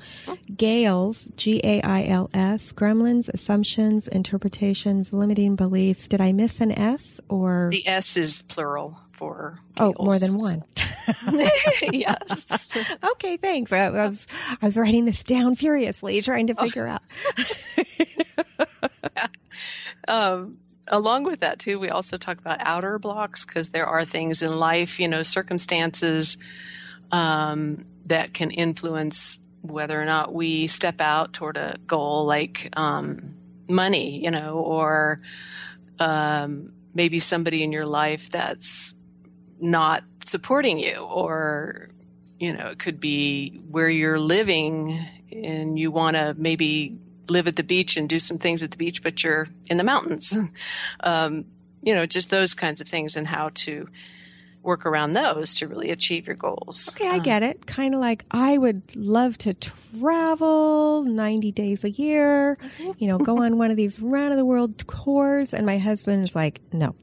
Gails, 0.56 1.28
G 1.36 1.60
A 1.62 1.82
I 1.82 2.04
L 2.04 2.30
S, 2.32 2.72
gremlins, 2.72 3.28
assumptions, 3.28 4.08
interpretations, 4.08 5.12
limiting 5.12 5.54
beliefs. 5.54 6.08
Did 6.08 6.22
I 6.22 6.32
miss 6.32 6.60
an 6.62 6.72
S 6.72 7.20
or? 7.28 7.68
The 7.70 7.86
S 7.86 8.16
is 8.16 8.40
plural 8.42 8.96
for. 9.22 9.60
Oh, 9.78 9.94
more 10.00 10.18
than 10.18 10.36
one. 10.36 10.64
yes. 11.92 12.76
okay, 13.04 13.36
thanks. 13.36 13.72
I, 13.72 13.84
I, 13.84 14.08
was 14.08 14.26
I 14.60 14.66
was 14.66 14.76
writing 14.76 15.04
this 15.04 15.22
down 15.22 15.54
furiously, 15.54 16.20
trying 16.22 16.48
to 16.48 16.56
figure 16.56 16.88
oh. 16.88 16.98
out. 18.58 19.30
um, 20.08 20.58
along 20.88 21.22
with 21.22 21.38
that 21.38 21.60
too, 21.60 21.78
we 21.78 21.88
also 21.88 22.16
talk 22.16 22.38
about 22.38 22.56
outer 22.62 22.98
blocks 22.98 23.44
because 23.44 23.68
there 23.68 23.86
are 23.86 24.04
things 24.04 24.42
in 24.42 24.56
life, 24.56 24.98
you 24.98 25.06
know, 25.06 25.22
circumstances 25.22 26.36
um, 27.12 27.84
that 28.06 28.34
can 28.34 28.50
influence 28.50 29.38
whether 29.60 30.02
or 30.02 30.04
not 30.04 30.34
we 30.34 30.66
step 30.66 31.00
out 31.00 31.32
toward 31.32 31.56
a 31.56 31.76
goal 31.86 32.26
like 32.26 32.70
um, 32.76 33.36
money, 33.68 34.18
you 34.18 34.32
know, 34.32 34.58
or 34.58 35.20
um, 36.00 36.72
maybe 36.92 37.20
somebody 37.20 37.62
in 37.62 37.70
your 37.70 37.86
life 37.86 38.28
that's 38.30 38.96
not 39.62 40.04
supporting 40.24 40.78
you, 40.78 40.96
or, 40.96 41.88
you 42.38 42.52
know, 42.52 42.66
it 42.66 42.78
could 42.78 43.00
be 43.00 43.60
where 43.70 43.88
you're 43.88 44.18
living 44.18 44.98
and 45.30 45.78
you 45.78 45.90
want 45.90 46.16
to 46.16 46.34
maybe 46.36 46.98
live 47.28 47.46
at 47.46 47.56
the 47.56 47.62
beach 47.62 47.96
and 47.96 48.08
do 48.08 48.18
some 48.18 48.38
things 48.38 48.62
at 48.62 48.70
the 48.70 48.76
beach, 48.76 49.02
but 49.02 49.22
you're 49.22 49.46
in 49.70 49.78
the 49.78 49.84
mountains. 49.84 50.36
um, 51.00 51.46
you 51.82 51.94
know, 51.94 52.06
just 52.06 52.30
those 52.30 52.54
kinds 52.54 52.80
of 52.80 52.88
things 52.88 53.16
and 53.16 53.26
how 53.26 53.50
to 53.54 53.88
work 54.62 54.86
around 54.86 55.14
those 55.14 55.54
to 55.54 55.66
really 55.66 55.90
achieve 55.90 56.26
your 56.26 56.36
goals. 56.36 56.94
Okay, 56.94 57.08
I 57.08 57.16
um, 57.16 57.22
get 57.22 57.42
it. 57.42 57.66
Kind 57.66 57.94
of 57.94 58.00
like 58.00 58.24
I 58.30 58.56
would 58.56 58.82
love 58.94 59.36
to 59.38 59.54
travel 59.54 61.02
90 61.02 61.52
days 61.52 61.84
a 61.84 61.90
year, 61.90 62.58
mm-hmm. 62.78 62.92
you 62.98 63.08
know, 63.08 63.18
go 63.18 63.38
on 63.38 63.58
one 63.58 63.70
of 63.70 63.76
these 63.76 63.98
round 64.00 64.32
of 64.32 64.38
the 64.38 64.44
world 64.44 64.78
tours. 64.78 65.52
And 65.52 65.66
my 65.66 65.78
husband 65.78 66.24
is 66.24 66.34
like, 66.34 66.60
no, 66.72 66.94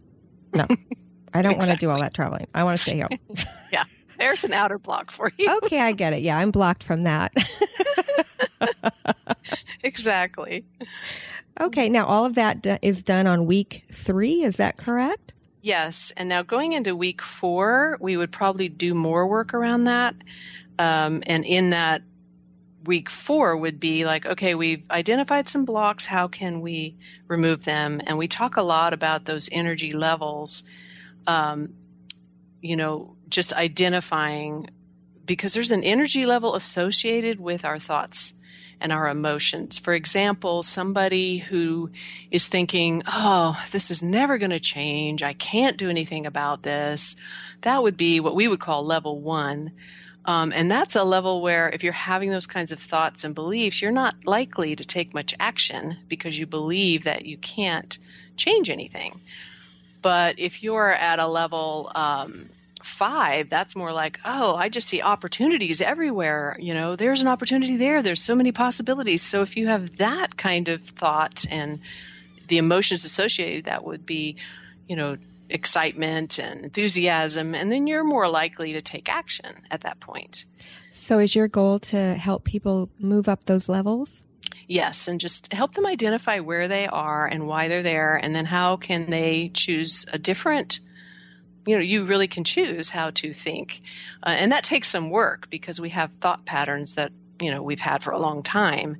no, 0.54 0.68
I 1.34 1.42
don't 1.42 1.54
exactly. 1.54 1.68
want 1.70 1.80
to 1.80 1.86
do 1.86 1.90
all 1.92 2.00
that 2.00 2.14
traveling. 2.14 2.48
I 2.54 2.64
want 2.64 2.78
to 2.78 2.84
stay 2.84 3.00
home. 3.00 3.20
yeah. 3.72 3.86
There's 4.18 4.44
an 4.44 4.52
outer 4.54 4.78
block 4.78 5.12
for 5.12 5.32
you. 5.38 5.50
okay, 5.64 5.80
I 5.80 5.94
get 5.94 6.14
it. 6.14 6.22
Yeah, 6.22 6.38
I'm 6.38 6.52
blocked 6.52 6.84
from 6.84 7.04
that. 7.04 7.32
exactly. 9.84 10.66
Okay, 11.60 11.88
now 11.88 12.06
all 12.06 12.26
of 12.26 12.36
that 12.36 12.80
is 12.82 13.02
done 13.02 13.28
on 13.28 13.46
week 13.46 13.84
three. 13.94 14.44
Is 14.44 14.58
that 14.58 14.78
correct? 14.78 15.34
Yes. 15.62 16.12
And 16.18 16.30
now 16.30 16.42
going 16.42 16.74
into 16.74 16.96
week 16.96 17.22
four, 17.22 17.98
we 18.00 18.18
would 18.18 18.32
probably 18.32 18.70
do 18.70 18.94
more 18.94 19.28
work 19.28 19.54
around 19.54 19.86
that. 19.86 20.16
Um, 20.78 21.24
and 21.26 21.46
in 21.46 21.72
that 21.72 22.02
week 22.86 23.10
four 23.10 23.58
would 23.58 23.80
be 23.80 24.06
like, 24.06 24.26
okay, 24.26 24.56
we've 24.56 24.84
identified 24.90 25.50
some 25.50 25.66
blocks. 25.66 26.06
How 26.06 26.28
can 26.28 26.62
we 26.62 26.98
remove 27.28 27.66
them? 27.66 28.02
And 28.06 28.18
we 28.18 28.28
talk 28.28 28.56
a 28.56 28.62
lot 28.62 28.94
about 28.94 29.26
those 29.26 29.50
energy 29.52 29.92
levels. 29.92 30.64
Um, 31.30 31.76
you 32.62 32.76
know, 32.76 33.16
just 33.30 33.54
identifying 33.54 34.70
because 35.26 35.54
there's 35.54 35.72
an 35.72 35.84
energy 35.84 36.26
level 36.26 36.56
associated 36.56 37.40
with 37.40 37.64
our 37.64 37.78
thoughts 37.78 38.34
and 38.82 38.92
our 38.92 39.08
emotions. 39.08 39.78
For 39.78 39.94
example, 39.94 40.64
somebody 40.64 41.38
who 41.38 41.92
is 42.32 42.48
thinking, 42.48 43.04
oh, 43.06 43.64
this 43.72 43.92
is 43.92 44.02
never 44.02 44.38
going 44.38 44.50
to 44.52 44.60
change. 44.60 45.22
I 45.22 45.34
can't 45.34 45.78
do 45.78 45.90
anything 45.90 46.26
about 46.26 46.64
this. 46.64 47.16
That 47.62 47.84
would 47.84 47.98
be 47.98 48.20
what 48.20 48.36
we 48.36 48.48
would 48.48 48.60
call 48.60 48.84
level 48.84 49.22
one. 49.22 49.72
Um, 50.26 50.52
and 50.56 50.70
that's 50.72 50.96
a 50.96 51.04
level 51.04 51.42
where 51.42 51.70
if 51.70 51.84
you're 51.84 51.94
having 51.94 52.30
those 52.30 52.48
kinds 52.48 52.72
of 52.72 52.80
thoughts 52.80 53.24
and 53.24 53.36
beliefs, 53.36 53.82
you're 53.82 53.92
not 53.92 54.16
likely 54.26 54.76
to 54.76 54.84
take 54.84 55.14
much 55.14 55.36
action 55.40 55.98
because 56.08 56.40
you 56.40 56.46
believe 56.46 57.04
that 57.04 57.26
you 57.26 57.38
can't 57.38 57.98
change 58.36 58.70
anything. 58.70 59.22
But 60.02 60.40
if 60.40 60.64
you're 60.64 60.92
at 60.92 61.20
a 61.20 61.28
level, 61.28 61.92
um, 61.96 62.50
five, 62.82 63.50
that's 63.50 63.76
more 63.76 63.92
like, 63.92 64.20
oh, 64.26 64.56
I 64.56 64.70
just 64.70 64.88
see 64.88 65.02
opportunities 65.02 65.82
everywhere. 65.82 66.56
You 66.60 66.74
know, 66.74 66.96
there's 66.96 67.22
an 67.22 67.28
opportunity 67.28 67.78
there. 67.78 68.02
There's 68.02 68.22
so 68.22 68.36
many 68.36 68.52
possibilities. 68.52 69.22
So 69.22 69.42
if 69.42 69.58
you 69.58 69.68
have 69.68 69.98
that 69.98 70.38
kind 70.38 70.68
of 70.70 70.84
thought 70.84 71.46
and 71.50 71.80
the 72.48 72.58
emotions 72.58 73.04
associated, 73.04 73.66
that 73.66 73.84
would 73.84 74.06
be, 74.06 74.38
you 74.88 74.96
know, 74.96 75.18
excitement 75.50 76.40
and 76.40 76.64
enthusiasm, 76.64 77.56
and 77.56 77.72
then 77.72 77.88
you're 77.88 78.04
more 78.04 78.28
likely 78.28 78.74
to 78.74 78.82
take 78.82 79.10
action 79.10 79.64
at 79.72 79.82
that 79.82 80.00
point. 80.00 80.46
So 80.92 81.20
is 81.20 81.36
your 81.36 81.48
goal 81.48 81.80
to 81.80 82.16
help 82.16 82.44
people 82.44 82.90
move 83.00 83.28
up 83.28 83.46
those 83.46 83.68
levels? 83.68 84.24
Yes, 84.70 85.08
and 85.08 85.20
just 85.20 85.52
help 85.52 85.74
them 85.74 85.88
identify 85.88 86.40
where 86.40 86.68
they 86.68 86.86
are 86.86 87.26
and 87.26 87.48
why 87.48 87.68
they're 87.68 87.82
there, 87.82 88.16
and 88.16 88.36
then 88.36 88.46
how 88.46 88.76
can 88.76 89.10
they 89.10 89.50
choose 89.52 90.06
a 90.14 90.20
different 90.20 90.80
you 91.66 91.76
know 91.76 91.82
you 91.82 92.06
really 92.06 92.28
can 92.28 92.44
choose 92.44 92.92
how 92.92 93.10
to 93.10 93.34
think. 93.34 93.82
Uh, 94.22 94.30
and 94.30 94.52
that 94.52 94.64
takes 94.64 94.88
some 94.88 95.10
work 95.10 95.50
because 95.50 95.82
we 95.82 95.90
have 95.90 96.12
thought 96.22 96.46
patterns 96.46 96.94
that 96.96 97.12
you 97.42 97.50
know 97.50 97.64
we've 97.64 97.80
had 97.80 98.04
for 98.04 98.12
a 98.12 98.20
long 98.20 98.44
time. 98.44 98.98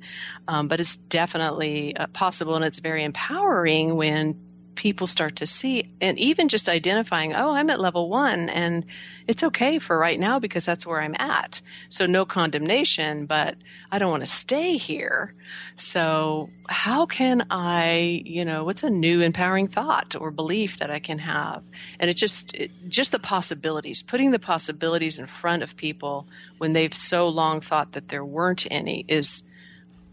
Um, 0.48 0.66
but 0.66 0.80
it's 0.80 0.96
definitely 0.96 1.96
uh, 1.96 2.08
possible 2.08 2.56
and 2.56 2.64
it's 2.64 2.80
very 2.80 3.04
empowering 3.04 3.94
when 3.94 4.40
people 4.80 5.06
start 5.06 5.36
to 5.36 5.46
see 5.46 5.92
and 6.00 6.18
even 6.18 6.48
just 6.48 6.66
identifying 6.66 7.34
oh 7.34 7.50
i'm 7.50 7.68
at 7.68 7.78
level 7.78 8.08
one 8.08 8.48
and 8.48 8.86
it's 9.28 9.44
okay 9.44 9.78
for 9.78 9.98
right 9.98 10.18
now 10.18 10.38
because 10.38 10.64
that's 10.64 10.86
where 10.86 11.02
i'm 11.02 11.14
at. 11.18 11.60
So 11.90 12.06
no 12.06 12.24
condemnation 12.24 13.26
but 13.26 13.56
i 13.92 13.98
don't 13.98 14.10
want 14.10 14.22
to 14.22 14.26
stay 14.26 14.78
here. 14.78 15.34
So 15.76 16.48
how 16.70 17.04
can 17.04 17.46
i 17.50 18.22
you 18.24 18.42
know 18.42 18.64
what's 18.64 18.82
a 18.82 18.88
new 18.88 19.20
empowering 19.20 19.68
thought 19.68 20.16
or 20.18 20.30
belief 20.30 20.78
that 20.78 20.90
i 20.90 20.98
can 20.98 21.18
have? 21.18 21.62
And 21.98 22.10
it 22.10 22.14
just 22.14 22.56
it, 22.56 22.70
just 22.88 23.12
the 23.12 23.18
possibilities 23.18 24.02
putting 24.02 24.30
the 24.30 24.38
possibilities 24.38 25.18
in 25.18 25.26
front 25.26 25.62
of 25.62 25.76
people 25.76 26.26
when 26.56 26.72
they've 26.72 26.94
so 26.94 27.28
long 27.28 27.60
thought 27.60 27.92
that 27.92 28.08
there 28.08 28.24
weren't 28.24 28.66
any 28.70 29.04
is 29.08 29.42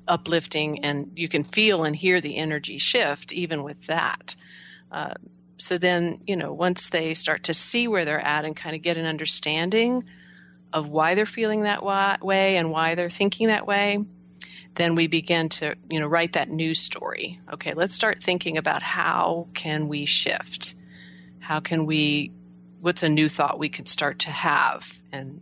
uplifting 0.09 0.83
and 0.83 1.11
you 1.15 1.29
can 1.29 1.45
feel 1.45 1.85
and 1.85 1.95
hear 1.95 2.19
the 2.19 2.35
energy 2.35 2.77
shift 2.77 3.31
even 3.31 3.63
with 3.63 3.87
that 3.87 4.35
uh, 4.91 5.13
so 5.57 5.77
then, 5.77 6.21
you 6.27 6.35
know, 6.35 6.53
once 6.53 6.89
they 6.89 7.13
start 7.13 7.43
to 7.43 7.53
see 7.53 7.87
where 7.87 8.05
they're 8.05 8.19
at 8.19 8.45
and 8.45 8.55
kind 8.55 8.75
of 8.75 8.81
get 8.81 8.97
an 8.97 9.05
understanding 9.05 10.03
of 10.71 10.87
why 10.89 11.15
they're 11.15 11.25
feeling 11.25 11.63
that 11.63 11.83
way 11.83 12.57
and 12.57 12.71
why 12.71 12.95
they're 12.95 13.09
thinking 13.09 13.47
that 13.47 13.65
way, 13.65 14.03
then 14.75 14.95
we 14.95 15.07
begin 15.07 15.49
to, 15.49 15.75
you 15.89 15.99
know, 15.99 16.07
write 16.07 16.33
that 16.33 16.49
new 16.49 16.73
story. 16.75 17.39
Okay, 17.51 17.73
let's 17.73 17.95
start 17.95 18.21
thinking 18.21 18.57
about 18.57 18.83
how 18.83 19.47
can 19.53 19.87
we 19.87 20.05
shift? 20.05 20.75
How 21.39 21.59
can 21.59 21.85
we 21.85 22.31
what's 22.79 23.01
a 23.01 23.09
new 23.09 23.27
thought 23.27 23.57
we 23.57 23.69
could 23.69 23.89
start 23.89 24.19
to 24.19 24.29
have 24.29 25.01
and 25.11 25.41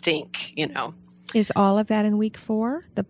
think, 0.00 0.56
you 0.56 0.66
know. 0.66 0.94
Is 1.34 1.52
all 1.54 1.78
of 1.78 1.88
that 1.88 2.06
in 2.06 2.16
week 2.16 2.38
4? 2.38 2.86
The 2.94 3.04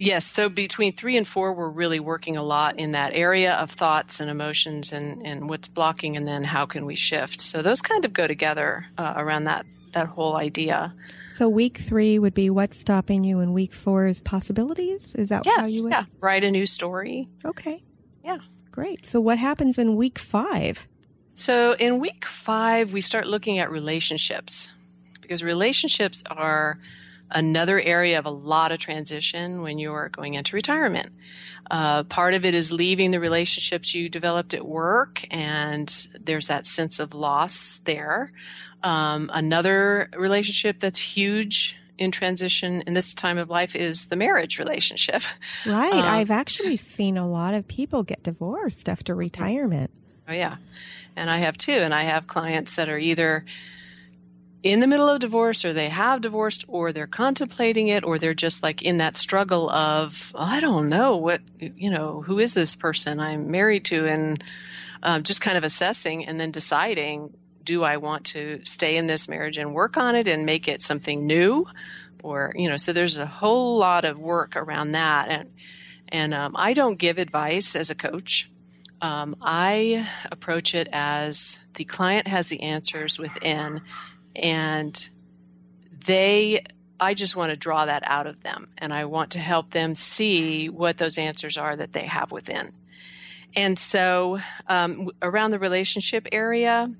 Yes. 0.00 0.24
So 0.24 0.48
between 0.48 0.94
three 0.94 1.18
and 1.18 1.28
four, 1.28 1.52
we're 1.52 1.68
really 1.68 2.00
working 2.00 2.38
a 2.38 2.42
lot 2.42 2.78
in 2.78 2.92
that 2.92 3.12
area 3.12 3.52
of 3.52 3.70
thoughts 3.70 4.18
and 4.18 4.30
emotions 4.30 4.92
and, 4.92 5.26
and 5.26 5.46
what's 5.46 5.68
blocking 5.68 6.16
and 6.16 6.26
then 6.26 6.42
how 6.42 6.64
can 6.64 6.86
we 6.86 6.96
shift. 6.96 7.42
So 7.42 7.60
those 7.60 7.82
kind 7.82 8.06
of 8.06 8.14
go 8.14 8.26
together 8.26 8.86
uh, 8.96 9.12
around 9.18 9.44
that, 9.44 9.66
that 9.92 10.08
whole 10.08 10.36
idea. 10.36 10.94
So 11.28 11.50
week 11.50 11.76
three 11.76 12.18
would 12.18 12.32
be 12.32 12.48
what's 12.48 12.80
stopping 12.80 13.24
you 13.24 13.40
and 13.40 13.52
week 13.52 13.74
four 13.74 14.06
is 14.06 14.22
possibilities. 14.22 15.14
Is 15.14 15.28
that 15.28 15.44
yes, 15.44 15.56
how 15.58 15.66
you 15.66 15.82
would? 15.84 15.92
Yeah. 15.92 16.04
Write 16.20 16.44
a 16.44 16.50
new 16.50 16.64
story. 16.64 17.28
Okay. 17.44 17.84
Yeah. 18.24 18.38
Great. 18.70 19.06
So 19.06 19.20
what 19.20 19.36
happens 19.36 19.76
in 19.76 19.96
week 19.96 20.18
five? 20.18 20.88
So 21.34 21.74
in 21.78 22.00
week 22.00 22.24
five, 22.24 22.94
we 22.94 23.02
start 23.02 23.26
looking 23.26 23.58
at 23.58 23.70
relationships 23.70 24.72
because 25.20 25.42
relationships 25.42 26.24
are 26.30 26.78
another 27.30 27.80
area 27.80 28.18
of 28.18 28.26
a 28.26 28.30
lot 28.30 28.72
of 28.72 28.78
transition 28.78 29.62
when 29.62 29.78
you're 29.78 30.08
going 30.08 30.34
into 30.34 30.56
retirement. 30.56 31.10
Uh, 31.70 32.02
part 32.04 32.34
of 32.34 32.44
it 32.44 32.54
is 32.54 32.72
leaving 32.72 33.10
the 33.10 33.20
relationships 33.20 33.94
you 33.94 34.08
developed 34.08 34.54
at 34.54 34.66
work, 34.66 35.24
and 35.30 36.08
there's 36.18 36.48
that 36.48 36.66
sense 36.66 36.98
of 36.98 37.14
loss 37.14 37.80
there. 37.84 38.32
Um, 38.82 39.30
another 39.32 40.10
relationship 40.16 40.80
that's 40.80 40.98
huge 40.98 41.76
in 41.98 42.10
transition 42.10 42.82
in 42.86 42.94
this 42.94 43.14
time 43.14 43.36
of 43.38 43.50
life 43.50 43.76
is 43.76 44.06
the 44.06 44.16
marriage 44.16 44.58
relationship. 44.58 45.22
Right. 45.66 45.92
Um, 45.92 46.00
I've 46.00 46.30
actually 46.30 46.78
seen 46.78 47.18
a 47.18 47.28
lot 47.28 47.54
of 47.54 47.68
people 47.68 48.02
get 48.02 48.22
divorced 48.22 48.88
after 48.88 49.14
retirement. 49.14 49.90
Oh, 50.26 50.32
yeah. 50.32 50.56
And 51.14 51.28
I 51.30 51.38
have 51.38 51.58
too. 51.58 51.72
And 51.72 51.94
I 51.94 52.04
have 52.04 52.26
clients 52.26 52.76
that 52.76 52.88
are 52.88 52.98
either 52.98 53.44
in 54.62 54.80
the 54.80 54.86
middle 54.86 55.08
of 55.08 55.20
divorce 55.20 55.64
or 55.64 55.72
they 55.72 55.88
have 55.88 56.20
divorced 56.20 56.64
or 56.68 56.92
they're 56.92 57.06
contemplating 57.06 57.88
it 57.88 58.04
or 58.04 58.18
they're 58.18 58.34
just 58.34 58.62
like 58.62 58.82
in 58.82 58.98
that 58.98 59.16
struggle 59.16 59.70
of, 59.70 60.32
I 60.34 60.60
don't 60.60 60.88
know 60.88 61.16
what, 61.16 61.40
you 61.58 61.90
know, 61.90 62.22
who 62.22 62.38
is 62.38 62.52
this 62.52 62.76
person 62.76 63.20
I'm 63.20 63.50
married 63.50 63.86
to? 63.86 64.06
And 64.06 64.44
uh, 65.02 65.20
just 65.20 65.40
kind 65.40 65.56
of 65.56 65.64
assessing 65.64 66.26
and 66.26 66.38
then 66.38 66.50
deciding, 66.50 67.32
do 67.64 67.82
I 67.84 67.96
want 67.96 68.24
to 68.26 68.60
stay 68.64 68.96
in 68.96 69.06
this 69.06 69.28
marriage 69.28 69.56
and 69.56 69.74
work 69.74 69.96
on 69.96 70.14
it 70.14 70.28
and 70.28 70.44
make 70.44 70.68
it 70.68 70.82
something 70.82 71.26
new? 71.26 71.66
Or, 72.22 72.52
you 72.54 72.68
know, 72.68 72.76
so 72.76 72.92
there's 72.92 73.16
a 73.16 73.26
whole 73.26 73.78
lot 73.78 74.04
of 74.04 74.18
work 74.18 74.56
around 74.56 74.92
that. 74.92 75.28
And, 75.28 75.50
and 76.08 76.34
um, 76.34 76.54
I 76.54 76.74
don't 76.74 76.98
give 76.98 77.16
advice 77.16 77.74
as 77.74 77.88
a 77.88 77.94
coach. 77.94 78.50
Um, 79.00 79.36
I 79.40 80.06
approach 80.30 80.74
it 80.74 80.88
as 80.92 81.64
the 81.74 81.84
client 81.84 82.28
has 82.28 82.48
the 82.48 82.60
answers 82.60 83.18
within, 83.18 83.80
and 84.34 85.08
they, 86.06 86.64
I 86.98 87.14
just 87.14 87.36
want 87.36 87.50
to 87.50 87.56
draw 87.56 87.86
that 87.86 88.02
out 88.06 88.26
of 88.26 88.42
them, 88.42 88.68
and 88.78 88.92
I 88.92 89.04
want 89.04 89.32
to 89.32 89.38
help 89.38 89.70
them 89.70 89.94
see 89.94 90.68
what 90.68 90.98
those 90.98 91.18
answers 91.18 91.56
are 91.56 91.76
that 91.76 91.92
they 91.92 92.06
have 92.06 92.30
within. 92.30 92.72
And 93.56 93.78
so, 93.78 94.38
um, 94.68 95.10
around 95.20 95.50
the 95.50 95.58
relationship 95.58 96.28
area, 96.30 96.90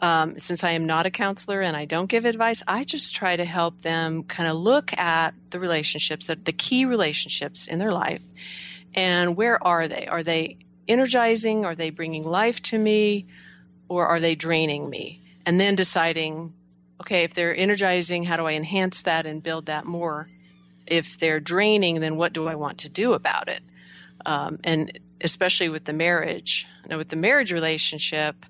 um, 0.00 0.38
since 0.38 0.62
I 0.62 0.72
am 0.72 0.84
not 0.84 1.06
a 1.06 1.10
counselor 1.10 1.62
and 1.62 1.76
I 1.76 1.86
don't 1.86 2.08
give 2.10 2.26
advice, 2.26 2.62
I 2.68 2.84
just 2.84 3.14
try 3.14 3.36
to 3.36 3.44
help 3.44 3.80
them 3.82 4.24
kind 4.24 4.48
of 4.48 4.56
look 4.56 4.92
at 4.98 5.34
the 5.50 5.58
relationships, 5.58 6.26
the 6.26 6.52
key 6.52 6.84
relationships 6.84 7.66
in 7.66 7.78
their 7.78 7.90
life, 7.90 8.24
and 8.94 9.36
where 9.36 9.64
are 9.66 9.88
they? 9.88 10.06
Are 10.06 10.22
they 10.22 10.58
energizing? 10.86 11.64
Are 11.64 11.74
they 11.74 11.90
bringing 11.90 12.24
life 12.24 12.60
to 12.62 12.78
me? 12.78 13.26
Or 13.88 14.06
are 14.06 14.20
they 14.20 14.34
draining 14.34 14.88
me? 14.88 15.20
And 15.46 15.60
then 15.60 15.74
deciding, 15.74 16.54
okay, 17.00 17.24
if 17.24 17.34
they're 17.34 17.56
energizing, 17.56 18.24
how 18.24 18.36
do 18.36 18.46
I 18.46 18.52
enhance 18.52 19.02
that 19.02 19.26
and 19.26 19.42
build 19.42 19.66
that 19.66 19.84
more? 19.84 20.28
If 20.86 21.18
they're 21.18 21.40
draining, 21.40 22.00
then 22.00 22.16
what 22.16 22.32
do 22.32 22.48
I 22.48 22.54
want 22.54 22.78
to 22.78 22.88
do 22.88 23.12
about 23.12 23.48
it? 23.48 23.62
Um, 24.26 24.58
and 24.64 24.98
especially 25.20 25.68
with 25.68 25.84
the 25.84 25.92
marriage. 25.92 26.66
Now, 26.88 26.98
with 26.98 27.08
the 27.08 27.16
marriage 27.16 27.52
relationship, 27.52 28.46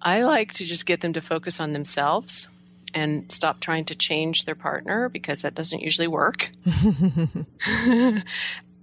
I 0.00 0.22
like 0.22 0.54
to 0.54 0.64
just 0.64 0.86
get 0.86 1.00
them 1.00 1.12
to 1.14 1.20
focus 1.20 1.60
on 1.60 1.72
themselves 1.72 2.48
and 2.94 3.30
stop 3.30 3.60
trying 3.60 3.84
to 3.86 3.94
change 3.94 4.44
their 4.44 4.54
partner 4.54 5.08
because 5.08 5.42
that 5.42 5.54
doesn't 5.54 5.80
usually 5.80 6.08
work. 6.08 6.50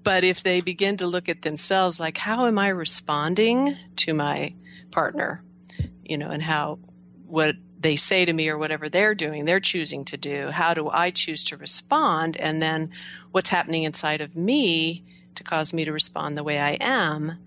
but 0.03 0.23
if 0.23 0.43
they 0.43 0.61
begin 0.61 0.97
to 0.97 1.07
look 1.07 1.27
at 1.29 1.41
themselves 1.41 1.99
like, 1.99 2.17
how 2.17 2.45
am 2.45 2.59
I 2.59 2.67
responding 2.69 3.75
to 3.97 4.13
my 4.13 4.53
partner? 4.91 5.41
You 6.03 6.17
know, 6.17 6.29
and 6.29 6.43
how 6.43 6.79
what 7.27 7.55
they 7.79 7.95
say 7.95 8.25
to 8.25 8.33
me 8.33 8.49
or 8.49 8.57
whatever 8.57 8.89
they're 8.89 9.15
doing, 9.15 9.45
they're 9.45 9.59
choosing 9.59 10.05
to 10.05 10.17
do. 10.17 10.49
How 10.49 10.73
do 10.73 10.89
I 10.89 11.11
choose 11.11 11.43
to 11.45 11.57
respond? 11.57 12.37
And 12.37 12.61
then 12.61 12.89
what's 13.31 13.49
happening 13.49 13.83
inside 13.83 14.21
of 14.21 14.35
me 14.35 15.03
to 15.35 15.43
cause 15.43 15.73
me 15.73 15.85
to 15.85 15.91
respond 15.91 16.37
the 16.37 16.43
way 16.43 16.59
I 16.59 16.77
am? 16.79 17.37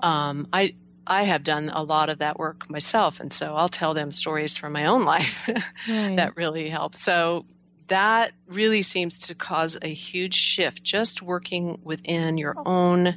Um, 0.00 0.48
I 0.52 0.74
I 1.06 1.24
have 1.24 1.42
done 1.42 1.70
a 1.70 1.82
lot 1.82 2.08
of 2.08 2.18
that 2.18 2.38
work 2.38 2.70
myself. 2.70 3.18
And 3.18 3.32
so 3.32 3.56
I'll 3.56 3.68
tell 3.68 3.94
them 3.94 4.12
stories 4.12 4.56
from 4.56 4.72
my 4.72 4.86
own 4.86 5.04
life 5.14 5.48
right. 5.88 6.16
that 6.16 6.36
really 6.36 6.68
help. 6.68 6.94
So 6.94 7.46
that 7.88 8.32
really 8.46 8.82
seems 8.82 9.18
to 9.18 9.34
cause 9.34 9.76
a 9.82 9.92
huge 9.92 10.34
shift 10.34 10.84
just 10.84 11.20
working 11.20 11.80
within 11.82 12.38
your 12.38 12.54
own 12.64 13.16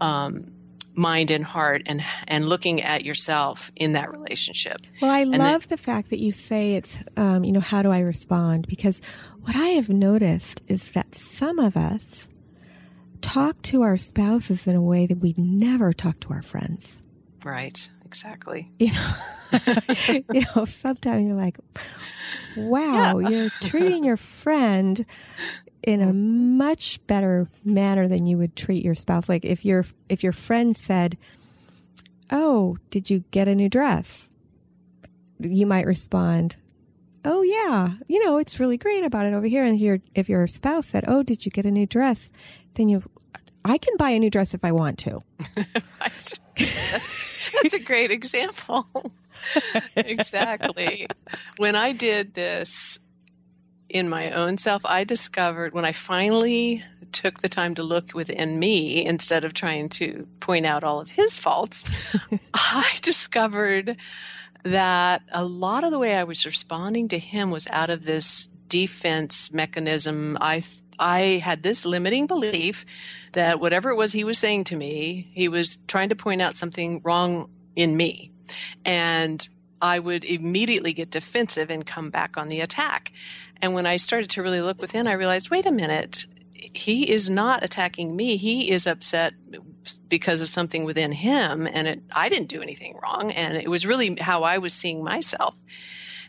um, 0.00 0.52
mind 0.98 1.30
and 1.30 1.44
heart 1.44 1.82
and 1.86 2.02
and 2.26 2.48
looking 2.48 2.82
at 2.82 3.04
yourself 3.04 3.70
in 3.76 3.92
that 3.92 4.10
relationship. 4.10 4.78
Well, 5.00 5.10
I 5.10 5.20
and 5.20 5.38
love 5.38 5.68
the 5.68 5.76
fact 5.76 6.10
that 6.10 6.18
you 6.18 6.32
say 6.32 6.74
it's 6.74 6.96
um, 7.16 7.44
you 7.44 7.52
know 7.52 7.60
how 7.60 7.82
do 7.82 7.90
I 7.90 8.00
respond 8.00 8.66
because 8.66 9.00
what 9.42 9.56
I 9.56 9.68
have 9.68 9.88
noticed 9.88 10.62
is 10.68 10.90
that 10.90 11.14
some 11.14 11.58
of 11.58 11.76
us 11.76 12.28
talk 13.22 13.60
to 13.62 13.82
our 13.82 13.96
spouses 13.96 14.66
in 14.66 14.76
a 14.76 14.82
way 14.82 15.06
that 15.06 15.18
we 15.18 15.34
never 15.36 15.92
talk 15.92 16.20
to 16.20 16.32
our 16.32 16.42
friends. 16.42 17.00
Right. 17.44 17.88
Exactly. 18.04 18.70
You 18.78 18.92
know, 18.92 19.14
you 20.32 20.44
know, 20.54 20.64
sometimes 20.64 21.26
you're 21.26 21.34
like, 21.34 21.58
wow, 22.56 23.18
yeah. 23.18 23.28
you're 23.28 23.50
treating 23.62 24.04
your 24.04 24.16
friend 24.16 25.04
in 25.82 26.00
a 26.00 26.06
mm-hmm. 26.06 26.56
much 26.58 27.04
better 27.06 27.48
manner 27.64 28.08
than 28.08 28.26
you 28.26 28.38
would 28.38 28.56
treat 28.56 28.84
your 28.84 28.94
spouse. 28.94 29.28
Like 29.28 29.44
if 29.44 29.64
your 29.64 29.86
if 30.08 30.22
your 30.22 30.32
friend 30.32 30.76
said, 30.76 31.16
"Oh, 32.30 32.76
did 32.90 33.10
you 33.10 33.24
get 33.30 33.48
a 33.48 33.54
new 33.54 33.68
dress?" 33.68 34.28
You 35.38 35.66
might 35.66 35.86
respond, 35.86 36.56
"Oh 37.24 37.42
yeah, 37.42 37.94
you 38.08 38.24
know 38.24 38.38
it's 38.38 38.60
really 38.60 38.76
great 38.76 39.04
about 39.04 39.26
it 39.26 39.34
over 39.34 39.46
here." 39.46 39.64
And 39.64 39.76
if 39.76 39.80
your 39.80 39.98
if 40.14 40.28
your 40.28 40.46
spouse 40.48 40.88
said, 40.88 41.04
"Oh, 41.06 41.22
did 41.22 41.44
you 41.44 41.50
get 41.50 41.66
a 41.66 41.70
new 41.70 41.86
dress?" 41.86 42.30
then 42.74 42.88
you 42.88 43.02
I 43.64 43.76
can 43.76 43.96
buy 43.98 44.10
a 44.10 44.18
new 44.18 44.30
dress 44.30 44.54
if 44.54 44.64
I 44.64 44.72
want 44.72 44.98
to. 45.00 45.22
that's, 46.00 46.40
that's 46.56 47.74
a 47.74 47.78
great 47.78 48.10
example. 48.10 48.86
exactly. 49.96 51.06
When 51.58 51.76
I 51.76 51.92
did 51.92 52.34
this 52.34 52.98
in 53.88 54.08
my 54.08 54.30
own 54.30 54.58
self, 54.58 54.84
I 54.84 55.04
discovered 55.04 55.72
when 55.72 55.84
I 55.84 55.92
finally 55.92 56.82
took 57.12 57.40
the 57.40 57.48
time 57.48 57.74
to 57.74 57.82
look 57.82 58.12
within 58.14 58.58
me 58.58 59.04
instead 59.04 59.44
of 59.44 59.54
trying 59.54 59.88
to 59.88 60.26
point 60.40 60.66
out 60.66 60.84
all 60.84 61.00
of 61.00 61.08
his 61.08 61.40
faults, 61.40 61.84
I 62.54 62.86
discovered 63.00 63.96
that 64.62 65.22
a 65.32 65.44
lot 65.44 65.84
of 65.84 65.90
the 65.90 65.98
way 65.98 66.16
I 66.16 66.24
was 66.24 66.44
responding 66.44 67.08
to 67.08 67.18
him 67.18 67.50
was 67.50 67.66
out 67.68 67.90
of 67.90 68.04
this 68.04 68.48
defense 68.68 69.52
mechanism. 69.52 70.36
I 70.40 70.62
I 70.98 71.40
had 71.44 71.62
this 71.62 71.86
limiting 71.86 72.26
belief 72.26 72.84
that 73.32 73.60
whatever 73.60 73.90
it 73.90 73.94
was 73.94 74.12
he 74.12 74.24
was 74.24 74.36
saying 74.36 74.64
to 74.64 74.76
me, 74.76 75.30
he 75.32 75.48
was 75.48 75.76
trying 75.86 76.08
to 76.08 76.16
point 76.16 76.42
out 76.42 76.56
something 76.56 77.00
wrong 77.04 77.48
in 77.76 77.96
me. 77.96 78.32
And 78.84 79.48
I 79.80 79.98
would 80.00 80.24
immediately 80.24 80.92
get 80.92 81.10
defensive 81.10 81.70
and 81.70 81.86
come 81.86 82.10
back 82.10 82.36
on 82.36 82.48
the 82.48 82.60
attack. 82.60 83.12
And 83.60 83.74
when 83.74 83.86
I 83.86 83.96
started 83.96 84.30
to 84.30 84.42
really 84.42 84.60
look 84.60 84.80
within, 84.80 85.06
I 85.06 85.12
realized, 85.12 85.50
wait 85.50 85.66
a 85.66 85.72
minute, 85.72 86.26
he 86.54 87.10
is 87.10 87.28
not 87.28 87.64
attacking 87.64 88.14
me. 88.14 88.36
He 88.36 88.70
is 88.70 88.86
upset 88.86 89.34
because 90.08 90.42
of 90.42 90.48
something 90.48 90.84
within 90.84 91.12
him. 91.12 91.66
And 91.66 91.88
it, 91.88 92.02
I 92.12 92.28
didn't 92.28 92.48
do 92.48 92.62
anything 92.62 92.98
wrong. 93.02 93.30
And 93.32 93.56
it 93.56 93.68
was 93.68 93.86
really 93.86 94.16
how 94.20 94.42
I 94.42 94.58
was 94.58 94.74
seeing 94.74 95.02
myself. 95.02 95.54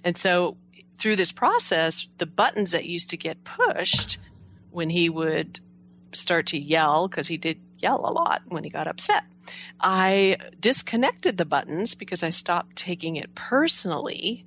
And 0.04 0.18
so 0.18 0.58
through 0.98 1.18
this 1.18 1.32
process, 1.32 2.08
the 2.18 2.26
buttons 2.26 2.72
that 2.72 2.86
used 2.86 3.10
to 3.10 3.18
get 3.18 3.44
pushed 3.44 4.18
when 4.72 4.90
he 4.90 5.10
would 5.10 5.60
start 6.14 6.48
to 6.48 6.58
yell, 6.58 7.08
because 7.08 7.28
he 7.28 7.38
did 7.38 7.60
yell 7.78 8.00
a 8.00 8.12
lot 8.12 8.42
when 8.48 8.64
he 8.64 8.70
got 8.70 8.88
upset. 8.88 9.24
I 9.80 10.38
disconnected 10.60 11.38
the 11.38 11.46
buttons 11.46 11.96
because 11.96 12.24
I 12.24 12.30
stopped 12.30 12.76
taking 12.76 13.16
it 13.16 13.34
personally. 13.36 14.46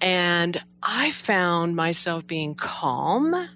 And 0.00 0.62
I 0.82 1.10
found 1.10 1.76
myself 1.76 2.26
being 2.26 2.54
calm. 2.54 3.48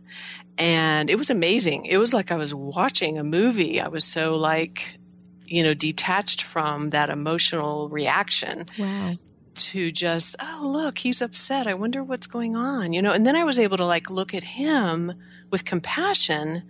And 0.57 1.11
it 1.11 1.17
was 1.17 1.31
amazing. 1.31 1.87
It 1.87 1.99
was 1.99 2.15
like 2.15 2.31
I 2.31 2.37
was 2.37 2.55
watching 2.55 3.19
a 3.19 3.25
movie. 3.25 3.81
I 3.81 3.89
was 3.89 4.05
so 4.05 4.37
like, 4.37 4.99
you 5.47 5.63
know, 5.63 5.75
detached 5.75 6.43
from 6.43 6.91
that 6.91 7.11
emotional 7.11 7.89
reaction. 7.89 8.67
Wow. 8.79 9.17
To 9.55 9.93
just, 9.93 10.37
oh, 10.41 10.71
look, 10.73 10.99
he's 10.99 11.23
upset. 11.23 11.67
I 11.67 11.75
wonder 11.75 12.03
what's 12.03 12.27
going 12.27 12.57
on, 12.57 12.93
you 12.93 13.01
know? 13.01 13.13
And 13.13 13.27
then 13.27 13.37
I 13.37 13.45
was 13.45 13.59
able 13.59 13.77
to 13.77 13.85
like 13.85 14.11
look 14.11 14.35
at 14.35 14.43
him 14.43 15.13
with 15.51 15.65
compassion 15.65 16.65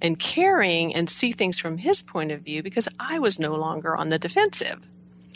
and 0.00 0.18
caring 0.18 0.94
and 0.94 1.08
see 1.08 1.32
things 1.32 1.58
from 1.58 1.78
his 1.78 2.02
point 2.02 2.32
of 2.32 2.40
view 2.40 2.62
because 2.62 2.88
I 2.98 3.18
was 3.18 3.38
no 3.38 3.54
longer 3.54 3.96
on 3.96 4.08
the 4.08 4.18
defensive. 4.18 4.88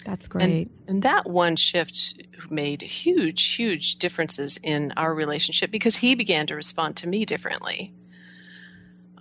That's 0.05 0.27
great. 0.27 0.43
And, 0.43 0.71
and, 0.87 1.03
that 1.03 1.29
one 1.29 1.57
shift 1.57 2.23
made 2.51 2.83
huge, 2.83 3.55
huge 3.55 3.97
differences 3.97 4.59
in 4.63 4.93
our 4.97 5.15
relationship 5.15 5.71
because 5.71 5.97
he 5.97 6.15
began 6.15 6.47
to 6.47 6.55
respond 6.55 6.97
to 6.97 7.09
me 7.09 7.25
differently. 7.25 7.95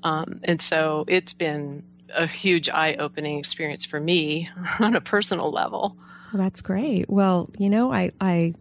Um, 0.04 0.42
and 0.44 0.62
so 0.62 1.06
it's 1.08 1.34
been 1.34 1.84
a 2.14 2.28
huge 2.28 2.70
eye 2.70 2.96
opening 3.00 3.38
experience 3.40 3.86
for 3.86 4.00
me 4.00 4.50
on 4.80 4.96
a 4.96 5.02
personal 5.02 5.52
level. 5.52 5.98
Well, 6.34 6.44
that's 6.44 6.62
great. 6.62 7.10
Well, 7.10 7.50
you 7.58 7.70
know, 7.70 7.92
I, 7.92 8.12
I 8.20 8.54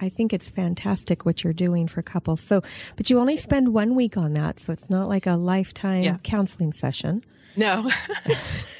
I 0.00 0.08
think 0.08 0.32
it's 0.32 0.50
fantastic 0.50 1.26
what 1.26 1.44
you're 1.44 1.52
doing 1.52 1.86
for 1.86 2.02
couples. 2.02 2.40
So, 2.40 2.62
but 2.96 3.10
you 3.10 3.18
only 3.18 3.36
spend 3.36 3.74
one 3.74 3.94
week 3.94 4.16
on 4.16 4.32
that, 4.32 4.58
so 4.58 4.72
it's 4.72 4.88
not 4.88 5.08
like 5.08 5.26
a 5.26 5.34
lifetime 5.34 6.02
yeah. 6.02 6.16
counseling 6.22 6.72
session. 6.72 7.22
No. 7.56 7.90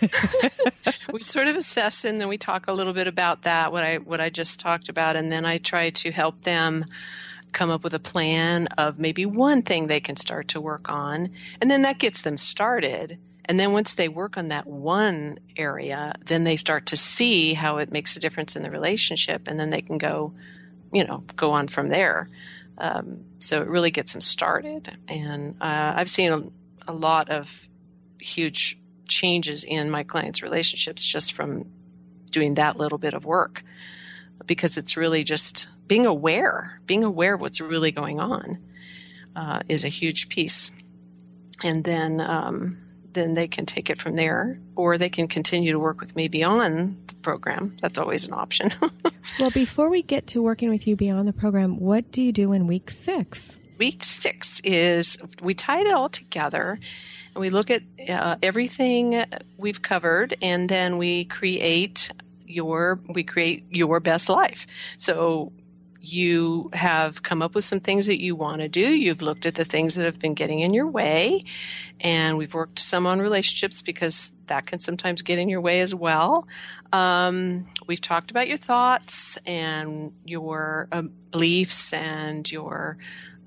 we 1.12 1.20
sort 1.22 1.48
of 1.48 1.56
assess 1.56 2.04
and 2.04 2.20
then 2.20 2.28
we 2.28 2.38
talk 2.38 2.66
a 2.68 2.72
little 2.72 2.92
bit 2.92 3.06
about 3.06 3.42
that 3.42 3.72
what 3.72 3.84
I 3.84 3.98
what 3.98 4.20
I 4.20 4.30
just 4.30 4.60
talked 4.60 4.88
about 4.88 5.16
and 5.16 5.30
then 5.30 5.44
I 5.44 5.58
try 5.58 5.90
to 5.90 6.10
help 6.10 6.44
them 6.44 6.86
come 7.52 7.68
up 7.70 7.84
with 7.84 7.94
a 7.94 7.98
plan 7.98 8.66
of 8.78 8.98
maybe 8.98 9.26
one 9.26 9.62
thing 9.62 9.86
they 9.86 10.00
can 10.00 10.16
start 10.16 10.48
to 10.48 10.60
work 10.60 10.88
on 10.88 11.30
and 11.60 11.70
then 11.70 11.82
that 11.82 11.98
gets 11.98 12.22
them 12.22 12.36
started 12.38 13.18
And 13.46 13.58
then 13.58 13.72
once 13.72 13.96
they 13.96 14.08
work 14.08 14.36
on 14.36 14.46
that 14.48 14.66
one 14.68 15.40
area, 15.56 16.14
then 16.24 16.44
they 16.44 16.54
start 16.56 16.86
to 16.86 16.96
see 16.96 17.54
how 17.54 17.78
it 17.78 17.90
makes 17.90 18.14
a 18.16 18.20
difference 18.20 18.54
in 18.54 18.62
the 18.62 18.70
relationship, 18.70 19.48
and 19.48 19.58
then 19.58 19.70
they 19.70 19.82
can 19.82 19.98
go, 19.98 20.32
you 20.92 21.04
know, 21.04 21.24
go 21.34 21.50
on 21.50 21.66
from 21.66 21.88
there. 21.88 22.28
Um, 22.78 23.24
so 23.40 23.60
it 23.60 23.66
really 23.66 23.90
gets 23.90 24.12
them 24.12 24.20
started. 24.20 24.96
And 25.08 25.56
uh, 25.60 25.94
I've 25.96 26.08
seen 26.08 26.30
a, 26.30 26.92
a 26.92 26.94
lot 26.94 27.28
of 27.30 27.68
huge 28.20 28.78
changes 29.08 29.64
in 29.64 29.90
my 29.90 30.04
clients' 30.04 30.42
relationships 30.42 31.04
just 31.04 31.32
from 31.32 31.66
doing 32.30 32.54
that 32.54 32.76
little 32.76 32.98
bit 32.98 33.14
of 33.14 33.24
work 33.24 33.62
because 34.46 34.76
it's 34.76 34.96
really 34.96 35.24
just 35.24 35.68
being 35.86 36.06
aware, 36.06 36.80
being 36.86 37.04
aware 37.04 37.34
of 37.34 37.40
what's 37.40 37.60
really 37.60 37.90
going 37.90 38.20
on 38.20 38.58
uh, 39.36 39.60
is 39.68 39.84
a 39.84 39.88
huge 39.88 40.28
piece. 40.28 40.70
And 41.62 41.84
then, 41.84 42.20
um, 42.20 42.78
then 43.12 43.34
they 43.34 43.48
can 43.48 43.66
take 43.66 43.90
it 43.90 44.00
from 44.00 44.16
there, 44.16 44.60
or 44.76 44.96
they 44.96 45.08
can 45.08 45.28
continue 45.28 45.72
to 45.72 45.78
work 45.78 46.00
with 46.00 46.16
me 46.16 46.28
beyond 46.28 47.02
the 47.08 47.14
program. 47.16 47.76
That's 47.82 47.98
always 47.98 48.26
an 48.26 48.32
option. 48.32 48.72
well, 49.40 49.50
before 49.50 49.90
we 49.90 50.02
get 50.02 50.28
to 50.28 50.42
working 50.42 50.70
with 50.70 50.86
you 50.86 50.96
beyond 50.96 51.28
the 51.28 51.32
program, 51.32 51.78
what 51.78 52.10
do 52.12 52.22
you 52.22 52.32
do 52.32 52.52
in 52.52 52.66
week 52.66 52.90
six? 52.90 53.58
Week 53.80 54.04
six 54.04 54.60
is 54.62 55.16
we 55.40 55.54
tie 55.54 55.80
it 55.80 55.90
all 55.90 56.10
together 56.10 56.78
and 57.34 57.40
we 57.40 57.48
look 57.48 57.70
at 57.70 57.82
uh, 58.10 58.36
everything 58.42 59.24
we've 59.56 59.80
covered, 59.80 60.36
and 60.42 60.68
then 60.68 60.98
we 60.98 61.24
create 61.24 62.10
your 62.46 63.00
we 63.08 63.24
create 63.24 63.64
your 63.70 63.98
best 63.98 64.28
life. 64.28 64.66
So 64.98 65.52
you 66.02 66.68
have 66.74 67.22
come 67.22 67.40
up 67.40 67.54
with 67.54 67.64
some 67.64 67.80
things 67.80 68.06
that 68.06 68.20
you 68.20 68.36
want 68.36 68.60
to 68.60 68.68
do. 68.68 68.86
You've 68.86 69.22
looked 69.22 69.46
at 69.46 69.54
the 69.54 69.64
things 69.64 69.94
that 69.94 70.04
have 70.04 70.18
been 70.18 70.34
getting 70.34 70.60
in 70.60 70.74
your 70.74 70.86
way. 70.86 71.44
And 72.00 72.36
we've 72.36 72.52
worked 72.52 72.78
some 72.78 73.06
on 73.06 73.20
relationships 73.20 73.80
because 73.80 74.32
that 74.46 74.66
can 74.66 74.80
sometimes 74.80 75.22
get 75.22 75.38
in 75.38 75.48
your 75.48 75.60
way 75.60 75.80
as 75.80 75.94
well. 75.94 76.46
Um, 76.92 77.66
we've 77.86 78.00
talked 78.00 78.30
about 78.30 78.48
your 78.48 78.58
thoughts 78.58 79.38
and 79.46 80.12
your 80.24 80.88
um, 80.92 81.12
beliefs 81.30 81.92
and 81.92 82.50
your 82.50 82.98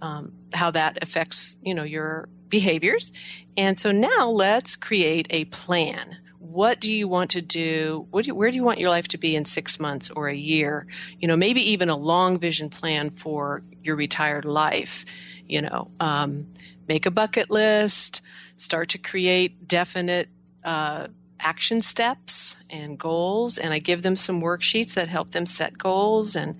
um, 0.04 0.34
how 0.54 0.70
that 0.70 1.00
affects 1.02 1.58
you 1.64 1.74
know 1.74 1.84
your 1.84 2.30
behaviors. 2.50 3.12
And 3.58 3.80
so 3.80 3.92
now 3.92 4.30
let's 4.30 4.76
create 4.76 5.26
a 5.32 5.46
plan 5.46 6.18
what 6.54 6.80
do 6.80 6.92
you 6.92 7.08
want 7.08 7.32
to 7.32 7.42
do? 7.42 8.08
do 8.14 8.28
you, 8.28 8.36
where 8.36 8.52
do 8.52 8.56
you 8.56 8.64
want 8.64 8.78
your 8.78 8.90
life 8.90 9.08
to 9.08 9.18
be 9.18 9.36
in 9.36 9.44
six 9.44 9.80
months 9.80 10.12
or 10.12 10.28
a 10.28 10.36
year? 10.36 10.86
You 11.20 11.28
know, 11.28 11.36
maybe 11.36 11.72
even 11.72 11.90
a 11.90 11.98
long 11.98 12.38
vision 12.38 12.70
plan 12.70 13.10
for 13.10 13.64
your 13.82 13.96
retired 13.96 14.46
life. 14.46 15.04
You 15.48 15.64
know, 15.64 15.90
um, 16.00 16.48
make 16.88 17.08
a 17.08 17.12
bucket 17.12 17.50
list, 17.50 18.22
start 18.58 18.90
to 18.90 19.00
create 19.00 19.68
definite 19.68 20.30
uh, 20.64 21.08
action 21.40 21.82
steps 21.82 22.58
and 22.70 23.00
goals. 23.00 23.58
And 23.58 23.74
I 23.74 23.80
give 23.80 24.04
them 24.04 24.16
some 24.16 24.40
worksheets 24.40 24.94
that 24.94 25.08
help 25.08 25.32
them 25.32 25.48
set 25.48 25.78
goals. 25.80 26.36
And 26.36 26.58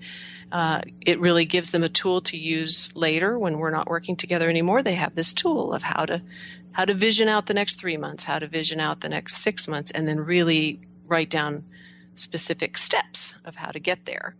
uh, 0.52 0.82
it 1.00 1.20
really 1.20 1.44
gives 1.44 1.70
them 1.70 1.82
a 1.82 1.88
tool 1.88 2.20
to 2.22 2.36
use 2.36 2.94
later 2.94 3.38
when 3.38 3.58
we're 3.58 3.70
not 3.70 3.88
working 3.88 4.16
together 4.16 4.48
anymore. 4.48 4.82
They 4.82 4.94
have 4.94 5.14
this 5.14 5.32
tool 5.32 5.72
of 5.72 5.82
how 5.82 6.06
to 6.06 6.22
how 6.72 6.84
to 6.84 6.94
vision 6.94 7.28
out 7.28 7.46
the 7.46 7.54
next 7.54 7.78
three 7.78 7.96
months, 7.96 8.24
how 8.24 8.40
to 8.40 8.48
vision 8.48 8.80
out 8.80 9.00
the 9.00 9.08
next 9.08 9.36
six 9.36 9.68
months, 9.68 9.92
and 9.92 10.08
then 10.08 10.18
really 10.18 10.80
write 11.06 11.30
down 11.30 11.64
specific 12.16 12.76
steps 12.76 13.36
of 13.44 13.56
how 13.56 13.70
to 13.70 13.78
get 13.78 14.06
there. 14.06 14.34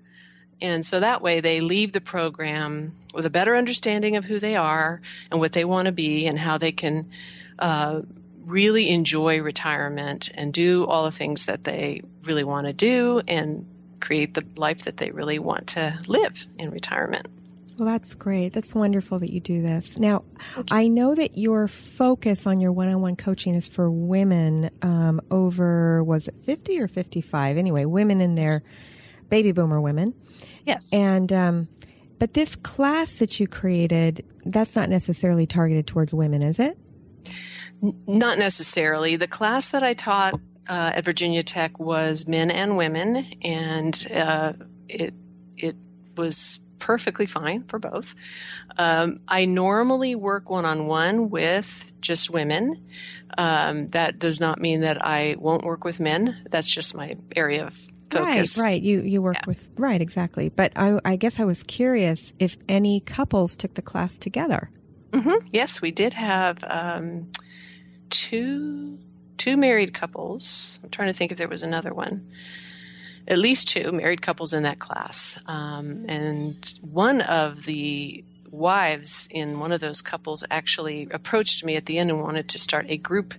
And 0.60 0.84
so 0.84 1.00
that 1.00 1.22
way 1.22 1.40
they 1.40 1.60
leave 1.60 1.92
the 1.92 2.00
program 2.00 2.94
with 3.12 3.26
a 3.26 3.30
better 3.30 3.56
understanding 3.56 4.16
of 4.16 4.24
who 4.24 4.38
they 4.38 4.56
are 4.56 5.00
and 5.30 5.40
what 5.40 5.52
they 5.52 5.64
want 5.64 5.86
to 5.86 5.92
be 5.92 6.26
and 6.26 6.38
how 6.38 6.58
they 6.58 6.72
can 6.72 7.10
uh, 7.58 8.00
really 8.44 8.90
enjoy 8.90 9.40
retirement 9.40 10.30
and 10.34 10.52
do 10.52 10.84
all 10.86 11.04
the 11.04 11.10
things 11.10 11.46
that 11.46 11.64
they 11.64 12.02
really 12.24 12.44
want 12.44 12.66
to 12.66 12.72
do 12.72 13.20
and 13.26 13.66
create 14.00 14.34
the 14.34 14.44
life 14.56 14.84
that 14.84 14.98
they 14.98 15.10
really 15.10 15.38
want 15.38 15.68
to 15.68 15.98
live 16.06 16.46
in 16.58 16.70
retirement. 16.70 17.28
Well, 17.78 17.88
that's 17.88 18.14
great. 18.14 18.52
That's 18.52 18.72
wonderful 18.72 19.18
that 19.18 19.32
you 19.32 19.40
do 19.40 19.60
this. 19.60 19.98
Now, 19.98 20.22
I 20.70 20.86
know 20.86 21.14
that 21.16 21.36
your 21.36 21.66
focus 21.66 22.46
on 22.46 22.60
your 22.60 22.70
one 22.70 22.88
on 22.88 23.00
one 23.00 23.16
coaching 23.16 23.56
is 23.56 23.68
for 23.68 23.90
women 23.90 24.70
um, 24.82 25.20
over, 25.30 26.04
was 26.04 26.28
it 26.28 26.36
50 26.44 26.78
or 26.78 26.86
55? 26.86 27.58
Anyway, 27.58 27.84
women 27.84 28.20
in 28.20 28.36
their 28.36 28.62
baby 29.28 29.50
boomer 29.50 29.80
women. 29.80 30.14
Yes. 30.64 30.92
And, 30.92 31.32
um, 31.32 31.68
but 32.20 32.34
this 32.34 32.54
class 32.54 33.18
that 33.18 33.40
you 33.40 33.48
created, 33.48 34.24
that's 34.44 34.76
not 34.76 34.88
necessarily 34.88 35.46
targeted 35.46 35.88
towards 35.88 36.14
women, 36.14 36.42
is 36.42 36.60
it? 36.60 36.78
N- 37.82 38.00
not 38.06 38.38
necessarily. 38.38 39.16
The 39.16 39.26
class 39.26 39.70
that 39.70 39.82
I 39.82 39.94
taught 39.94 40.38
uh, 40.68 40.92
at 40.94 41.04
Virginia 41.04 41.42
Tech 41.42 41.78
was 41.78 42.26
men 42.26 42.50
and 42.50 42.76
women, 42.76 43.26
and 43.42 44.06
uh, 44.12 44.52
it 44.88 45.14
it 45.56 45.76
was 46.16 46.60
perfectly 46.78 47.26
fine 47.26 47.64
for 47.64 47.78
both. 47.78 48.14
Um, 48.76 49.20
I 49.28 49.44
normally 49.44 50.14
work 50.14 50.50
one 50.50 50.64
on 50.64 50.86
one 50.86 51.30
with 51.30 51.92
just 52.00 52.30
women. 52.30 52.86
Um, 53.36 53.88
that 53.88 54.18
does 54.18 54.38
not 54.38 54.60
mean 54.60 54.80
that 54.80 55.04
I 55.04 55.36
won't 55.38 55.64
work 55.64 55.84
with 55.84 55.98
men. 55.98 56.44
That's 56.50 56.68
just 56.68 56.96
my 56.96 57.16
area 57.34 57.66
of 57.66 57.74
focus. 58.10 58.58
Right, 58.58 58.66
right. 58.66 58.82
You 58.82 59.00
you 59.00 59.22
work 59.22 59.36
yeah. 59.36 59.46
with 59.46 59.58
right 59.76 60.00
exactly. 60.00 60.48
But 60.48 60.72
I, 60.76 61.00
I, 61.04 61.16
guess 61.16 61.40
I 61.40 61.44
was 61.44 61.62
curious 61.62 62.32
if 62.38 62.56
any 62.68 63.00
couples 63.00 63.56
took 63.56 63.74
the 63.74 63.82
class 63.82 64.18
together. 64.18 64.70
Mm-hmm. 65.12 65.46
Yes, 65.52 65.80
we 65.80 65.90
did 65.90 66.12
have 66.12 66.62
um, 66.64 67.30
two 68.10 68.98
two 69.44 69.56
married 69.58 69.92
couples. 69.92 70.80
I'm 70.82 70.88
trying 70.88 71.08
to 71.08 71.12
think 71.12 71.30
if 71.30 71.36
there 71.36 71.48
was 71.48 71.62
another 71.62 71.92
one 71.92 72.26
at 73.26 73.38
least 73.38 73.68
two 73.68 73.92
married 73.92 74.22
couples 74.22 74.52
in 74.52 74.62
that 74.62 74.78
class. 74.78 75.38
Um, 75.46 76.06
and 76.08 76.74
one 76.80 77.20
of 77.20 77.64
the 77.64 78.24
wives 78.50 79.28
in 79.30 79.58
one 79.58 79.72
of 79.72 79.80
those 79.80 80.00
couples 80.00 80.44
actually 80.50 81.08
approached 81.10 81.62
me 81.64 81.76
at 81.76 81.86
the 81.86 81.98
end 81.98 82.10
and 82.10 82.20
wanted 82.20 82.48
to 82.50 82.58
start 82.58 82.86
a 82.88 82.96
group 82.96 83.34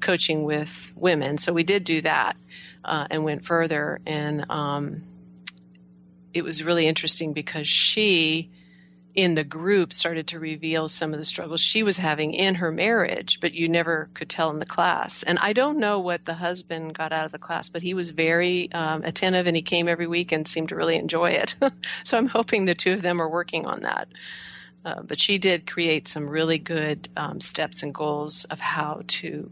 coaching 0.00 0.44
with 0.44 0.92
women. 0.96 1.38
So 1.38 1.52
we 1.52 1.62
did 1.62 1.84
do 1.84 2.00
that 2.02 2.36
uh, 2.84 3.06
and 3.10 3.24
went 3.24 3.44
further. 3.44 4.00
And 4.06 4.50
um, 4.50 5.02
it 6.32 6.42
was 6.42 6.62
really 6.62 6.86
interesting 6.86 7.32
because 7.32 7.68
she 7.68 8.50
in 9.18 9.34
the 9.34 9.42
group 9.42 9.92
started 9.92 10.28
to 10.28 10.38
reveal 10.38 10.88
some 10.88 11.12
of 11.12 11.18
the 11.18 11.24
struggles 11.24 11.60
she 11.60 11.82
was 11.82 11.96
having 11.96 12.32
in 12.34 12.54
her 12.54 12.70
marriage, 12.70 13.40
but 13.40 13.52
you 13.52 13.68
never 13.68 14.08
could 14.14 14.28
tell 14.28 14.48
in 14.48 14.60
the 14.60 14.64
class. 14.64 15.24
And 15.24 15.40
I 15.40 15.52
don't 15.52 15.78
know 15.78 15.98
what 15.98 16.24
the 16.24 16.34
husband 16.34 16.94
got 16.94 17.12
out 17.12 17.26
of 17.26 17.32
the 17.32 17.38
class, 17.38 17.68
but 17.68 17.82
he 17.82 17.94
was 17.94 18.10
very 18.10 18.70
um, 18.70 19.02
attentive 19.02 19.48
and 19.48 19.56
he 19.56 19.62
came 19.62 19.88
every 19.88 20.06
week 20.06 20.30
and 20.30 20.46
seemed 20.46 20.68
to 20.68 20.76
really 20.76 20.94
enjoy 20.94 21.32
it. 21.32 21.56
so 22.04 22.16
I'm 22.16 22.28
hoping 22.28 22.64
the 22.64 22.76
two 22.76 22.92
of 22.92 23.02
them 23.02 23.20
are 23.20 23.28
working 23.28 23.66
on 23.66 23.80
that. 23.80 24.06
Uh, 24.84 25.02
but 25.02 25.18
she 25.18 25.36
did 25.36 25.66
create 25.66 26.06
some 26.06 26.30
really 26.30 26.58
good 26.58 27.08
um, 27.16 27.40
steps 27.40 27.82
and 27.82 27.92
goals 27.92 28.44
of 28.44 28.60
how 28.60 29.02
to 29.08 29.50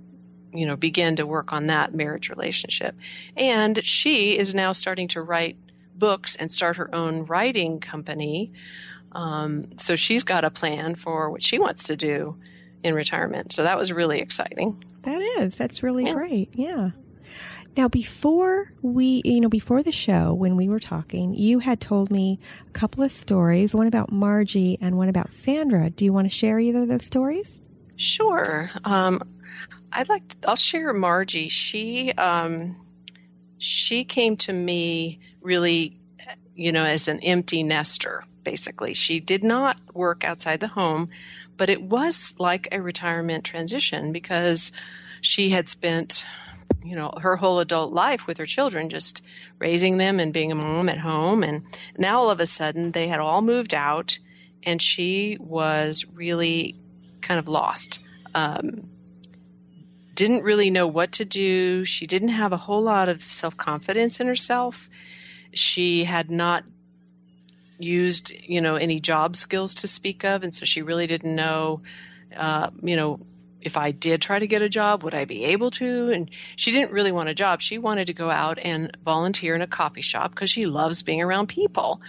you 0.54 0.64
know 0.64 0.76
begin 0.76 1.16
to 1.16 1.26
work 1.26 1.52
on 1.52 1.66
that 1.66 1.92
marriage 1.92 2.30
relationship 2.30 2.94
and 3.36 3.84
she 3.84 4.38
is 4.38 4.54
now 4.54 4.70
starting 4.70 5.08
to 5.08 5.20
write 5.20 5.58
books 5.94 6.36
and 6.36 6.50
start 6.50 6.76
her 6.76 6.94
own 6.94 7.26
writing 7.26 7.78
company 7.80 8.52
um, 9.16 9.70
so 9.78 9.96
she's 9.96 10.24
got 10.24 10.44
a 10.44 10.50
plan 10.50 10.94
for 10.94 11.30
what 11.30 11.42
she 11.42 11.58
wants 11.58 11.84
to 11.84 11.96
do 11.96 12.36
in 12.84 12.94
retirement. 12.94 13.50
So 13.50 13.62
that 13.62 13.78
was 13.78 13.90
really 13.90 14.20
exciting. 14.20 14.84
That 15.04 15.22
is. 15.22 15.56
That's 15.56 15.82
really 15.82 16.04
yeah. 16.04 16.12
great. 16.12 16.50
Yeah. 16.52 16.90
Now, 17.78 17.88
before 17.88 18.72
we, 18.82 19.22
you 19.24 19.40
know, 19.40 19.48
before 19.48 19.82
the 19.82 19.92
show, 19.92 20.34
when 20.34 20.54
we 20.54 20.68
were 20.68 20.80
talking, 20.80 21.34
you 21.34 21.60
had 21.60 21.80
told 21.80 22.10
me 22.10 22.38
a 22.68 22.70
couple 22.72 23.02
of 23.02 23.10
stories, 23.10 23.74
one 23.74 23.86
about 23.86 24.12
Margie 24.12 24.76
and 24.82 24.98
one 24.98 25.08
about 25.08 25.32
Sandra. 25.32 25.88
Do 25.88 26.04
you 26.04 26.12
want 26.12 26.26
to 26.26 26.34
share 26.34 26.58
either 26.58 26.82
of 26.82 26.88
those 26.88 27.06
stories? 27.06 27.58
Sure. 27.96 28.70
Um, 28.84 29.22
I'd 29.92 30.10
like 30.10 30.28
to, 30.28 30.50
I'll 30.50 30.56
share 30.56 30.92
Margie. 30.92 31.48
She, 31.48 32.12
um, 32.12 32.76
she 33.56 34.04
came 34.04 34.36
to 34.38 34.52
me 34.52 35.20
really, 35.40 35.98
you 36.54 36.70
know, 36.70 36.84
as 36.84 37.08
an 37.08 37.20
empty 37.20 37.62
nester 37.62 38.22
basically. 38.46 38.94
She 38.94 39.18
did 39.18 39.42
not 39.42 39.76
work 39.92 40.22
outside 40.22 40.60
the 40.60 40.68
home, 40.68 41.08
but 41.56 41.68
it 41.68 41.82
was 41.82 42.32
like 42.38 42.68
a 42.70 42.80
retirement 42.80 43.42
transition 43.42 44.12
because 44.12 44.70
she 45.20 45.50
had 45.50 45.68
spent, 45.68 46.24
you 46.84 46.94
know, 46.94 47.12
her 47.20 47.34
whole 47.34 47.58
adult 47.58 47.92
life 47.92 48.28
with 48.28 48.38
her 48.38 48.46
children, 48.46 48.88
just 48.88 49.20
raising 49.58 49.96
them 49.96 50.20
and 50.20 50.32
being 50.32 50.52
a 50.52 50.54
mom 50.54 50.88
at 50.88 50.98
home. 50.98 51.42
And 51.42 51.64
now 51.98 52.20
all 52.20 52.30
of 52.30 52.38
a 52.38 52.46
sudden 52.46 52.92
they 52.92 53.08
had 53.08 53.18
all 53.18 53.42
moved 53.42 53.74
out 53.74 54.20
and 54.62 54.80
she 54.80 55.36
was 55.40 56.06
really 56.14 56.76
kind 57.22 57.40
of 57.40 57.48
lost. 57.48 57.98
Um, 58.32 58.88
didn't 60.14 60.44
really 60.44 60.70
know 60.70 60.86
what 60.86 61.10
to 61.12 61.24
do. 61.24 61.84
She 61.84 62.06
didn't 62.06 62.28
have 62.28 62.52
a 62.52 62.56
whole 62.56 62.82
lot 62.82 63.08
of 63.08 63.24
self 63.24 63.56
confidence 63.56 64.20
in 64.20 64.28
herself. 64.28 64.88
She 65.52 66.04
had 66.04 66.30
not 66.30 66.62
used, 67.78 68.32
you 68.42 68.60
know, 68.60 68.76
any 68.76 69.00
job 69.00 69.36
skills 69.36 69.74
to 69.74 69.88
speak 69.88 70.24
of, 70.24 70.42
and 70.42 70.54
so 70.54 70.64
she 70.64 70.82
really 70.82 71.06
didn't 71.06 71.34
know, 71.34 71.82
uh, 72.36 72.70
you 72.82 72.96
know, 72.96 73.20
if 73.66 73.76
I 73.76 73.90
did 73.90 74.22
try 74.22 74.38
to 74.38 74.46
get 74.46 74.62
a 74.62 74.68
job, 74.68 75.02
would 75.02 75.14
I 75.14 75.24
be 75.24 75.44
able 75.46 75.72
to? 75.72 76.10
And 76.10 76.30
she 76.54 76.70
didn't 76.70 76.92
really 76.92 77.10
want 77.10 77.28
a 77.28 77.34
job. 77.34 77.60
She 77.60 77.78
wanted 77.78 78.06
to 78.06 78.12
go 78.12 78.30
out 78.30 78.60
and 78.60 78.96
volunteer 79.04 79.56
in 79.56 79.60
a 79.60 79.66
coffee 79.66 80.02
shop 80.02 80.30
because 80.30 80.50
she 80.50 80.66
loves 80.66 81.02
being 81.02 81.20
around 81.20 81.48
people. 81.48 82.00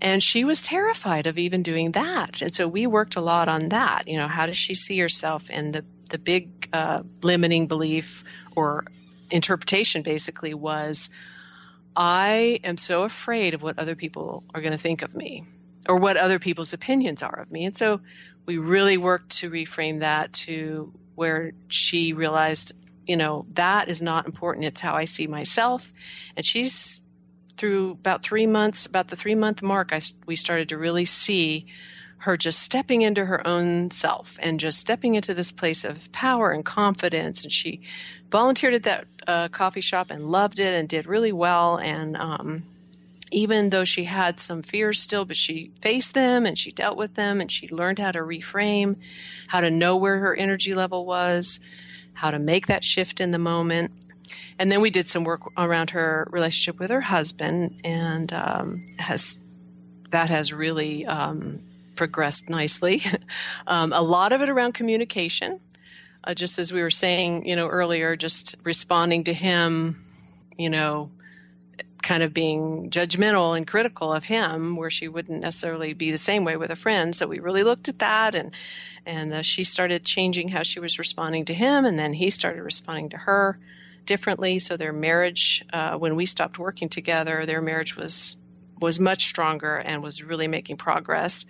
And 0.00 0.20
she 0.20 0.42
was 0.42 0.60
terrified 0.60 1.28
of 1.28 1.38
even 1.38 1.62
doing 1.62 1.92
that. 1.92 2.42
And 2.42 2.52
so 2.52 2.66
we 2.66 2.88
worked 2.88 3.14
a 3.14 3.20
lot 3.20 3.48
on 3.48 3.68
that. 3.68 4.08
You 4.08 4.18
know, 4.18 4.26
how 4.26 4.46
does 4.46 4.56
she 4.56 4.74
see 4.74 4.98
herself 4.98 5.48
in 5.50 5.70
the, 5.70 5.84
the 6.10 6.18
big 6.18 6.68
uh, 6.72 7.04
limiting 7.22 7.68
belief 7.68 8.24
or 8.56 8.84
interpretation 9.30 10.02
basically 10.02 10.52
was, 10.52 11.10
I 11.96 12.60
am 12.64 12.76
so 12.76 13.02
afraid 13.02 13.54
of 13.54 13.62
what 13.62 13.78
other 13.78 13.94
people 13.94 14.44
are 14.54 14.60
going 14.60 14.72
to 14.72 14.78
think 14.78 15.02
of 15.02 15.14
me 15.14 15.44
or 15.88 15.96
what 15.96 16.16
other 16.16 16.38
people's 16.38 16.72
opinions 16.72 17.22
are 17.22 17.40
of 17.40 17.50
me. 17.50 17.64
And 17.64 17.76
so 17.76 18.00
we 18.46 18.58
really 18.58 18.96
worked 18.96 19.38
to 19.38 19.50
reframe 19.50 20.00
that 20.00 20.32
to 20.32 20.92
where 21.14 21.52
she 21.68 22.12
realized, 22.12 22.72
you 23.06 23.16
know, 23.16 23.46
that 23.52 23.88
is 23.88 24.02
not 24.02 24.26
important. 24.26 24.66
It's 24.66 24.80
how 24.80 24.94
I 24.94 25.04
see 25.04 25.26
myself. 25.26 25.92
And 26.36 26.44
she's 26.44 27.00
through 27.56 27.92
about 27.92 28.22
three 28.22 28.46
months, 28.46 28.86
about 28.86 29.08
the 29.08 29.16
three 29.16 29.34
month 29.34 29.62
mark, 29.62 29.90
I, 29.92 30.00
we 30.26 30.36
started 30.36 30.68
to 30.70 30.78
really 30.78 31.04
see 31.04 31.66
her 32.18 32.36
just 32.36 32.60
stepping 32.60 33.02
into 33.02 33.24
her 33.24 33.46
own 33.46 33.90
self 33.90 34.38
and 34.40 34.58
just 34.58 34.78
stepping 34.78 35.14
into 35.14 35.34
this 35.34 35.52
place 35.52 35.84
of 35.84 36.10
power 36.10 36.50
and 36.50 36.64
confidence. 36.64 37.44
And 37.44 37.52
she 37.52 37.82
volunteered 38.34 38.74
at 38.74 38.82
that 38.82 39.06
uh, 39.28 39.46
coffee 39.46 39.80
shop 39.80 40.10
and 40.10 40.28
loved 40.28 40.58
it 40.58 40.74
and 40.74 40.88
did 40.88 41.06
really 41.06 41.30
well. 41.30 41.76
And 41.76 42.16
um, 42.16 42.64
even 43.30 43.70
though 43.70 43.84
she 43.84 44.02
had 44.02 44.40
some 44.40 44.60
fears 44.60 44.98
still, 45.00 45.24
but 45.24 45.36
she 45.36 45.70
faced 45.80 46.14
them 46.14 46.44
and 46.44 46.58
she 46.58 46.72
dealt 46.72 46.96
with 46.96 47.14
them 47.14 47.40
and 47.40 47.48
she 47.48 47.68
learned 47.68 48.00
how 48.00 48.10
to 48.10 48.18
reframe, 48.18 48.96
how 49.46 49.60
to 49.60 49.70
know 49.70 49.96
where 49.96 50.18
her 50.18 50.34
energy 50.34 50.74
level 50.74 51.06
was, 51.06 51.60
how 52.14 52.32
to 52.32 52.40
make 52.40 52.66
that 52.66 52.82
shift 52.82 53.20
in 53.20 53.30
the 53.30 53.38
moment. 53.38 53.92
And 54.58 54.72
then 54.72 54.80
we 54.80 54.90
did 54.90 55.08
some 55.08 55.22
work 55.22 55.42
around 55.56 55.90
her 55.90 56.26
relationship 56.32 56.80
with 56.80 56.90
her 56.90 57.02
husband, 57.02 57.80
and 57.84 58.32
um, 58.32 58.84
has 58.98 59.38
that 60.10 60.28
has 60.30 60.52
really 60.52 61.06
um, 61.06 61.60
progressed 61.94 62.50
nicely. 62.50 63.00
um, 63.68 63.92
a 63.92 64.02
lot 64.02 64.32
of 64.32 64.40
it 64.42 64.48
around 64.48 64.74
communication, 64.74 65.60
uh, 66.24 66.34
just 66.34 66.58
as 66.58 66.72
we 66.72 66.82
were 66.82 66.90
saying, 66.90 67.46
you 67.46 67.56
know, 67.56 67.68
earlier, 67.68 68.16
just 68.16 68.56
responding 68.64 69.24
to 69.24 69.34
him, 69.34 70.04
you 70.56 70.70
know, 70.70 71.10
kind 72.02 72.22
of 72.22 72.34
being 72.34 72.90
judgmental 72.90 73.56
and 73.56 73.66
critical 73.66 74.12
of 74.12 74.24
him 74.24 74.76
where 74.76 74.90
she 74.90 75.08
wouldn't 75.08 75.40
necessarily 75.40 75.94
be 75.94 76.10
the 76.10 76.18
same 76.18 76.44
way 76.44 76.56
with 76.56 76.70
a 76.70 76.76
friend. 76.76 77.16
So 77.16 77.26
we 77.26 77.40
really 77.40 77.62
looked 77.62 77.88
at 77.88 77.98
that 77.98 78.34
and 78.34 78.52
and 79.06 79.34
uh, 79.34 79.42
she 79.42 79.64
started 79.64 80.04
changing 80.04 80.48
how 80.48 80.62
she 80.62 80.80
was 80.80 80.98
responding 80.98 81.44
to 81.46 81.54
him 81.54 81.84
and 81.84 81.98
then 81.98 82.12
he 82.12 82.30
started 82.30 82.62
responding 82.62 83.10
to 83.10 83.18
her 83.18 83.58
differently. 84.04 84.58
So 84.58 84.76
their 84.76 84.92
marriage 84.92 85.64
uh, 85.72 85.96
when 85.96 86.14
we 86.14 86.26
stopped 86.26 86.58
working 86.58 86.90
together 86.90 87.46
their 87.46 87.62
marriage 87.62 87.96
was 87.96 88.36
was 88.80 89.00
much 89.00 89.24
stronger 89.24 89.76
and 89.76 90.02
was 90.02 90.22
really 90.22 90.48
making 90.48 90.76
progress 90.76 91.46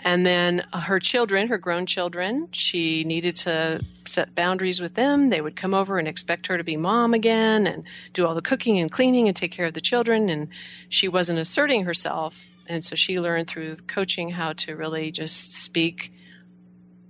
and 0.00 0.24
then 0.24 0.64
her 0.72 1.00
children, 1.00 1.48
her 1.48 1.58
grown 1.58 1.86
children, 1.86 2.48
she 2.52 3.04
needed 3.04 3.36
to 3.36 3.80
set 4.06 4.34
boundaries 4.34 4.80
with 4.80 4.94
them. 4.94 5.30
They 5.30 5.40
would 5.40 5.56
come 5.56 5.74
over 5.74 5.98
and 5.98 6.06
expect 6.06 6.46
her 6.46 6.56
to 6.56 6.64
be 6.64 6.76
mom 6.76 7.14
again 7.14 7.66
and 7.66 7.84
do 8.12 8.26
all 8.26 8.34
the 8.34 8.42
cooking 8.42 8.78
and 8.78 8.90
cleaning 8.90 9.26
and 9.26 9.36
take 9.36 9.52
care 9.52 9.66
of 9.66 9.74
the 9.74 9.80
children. 9.80 10.28
And 10.28 10.48
she 10.88 11.08
wasn't 11.08 11.40
asserting 11.40 11.84
herself. 11.84 12.48
And 12.66 12.84
so 12.84 12.94
she 12.94 13.18
learned 13.18 13.48
through 13.48 13.76
coaching 13.86 14.30
how 14.30 14.52
to 14.54 14.76
really 14.76 15.10
just 15.10 15.54
speak 15.54 16.12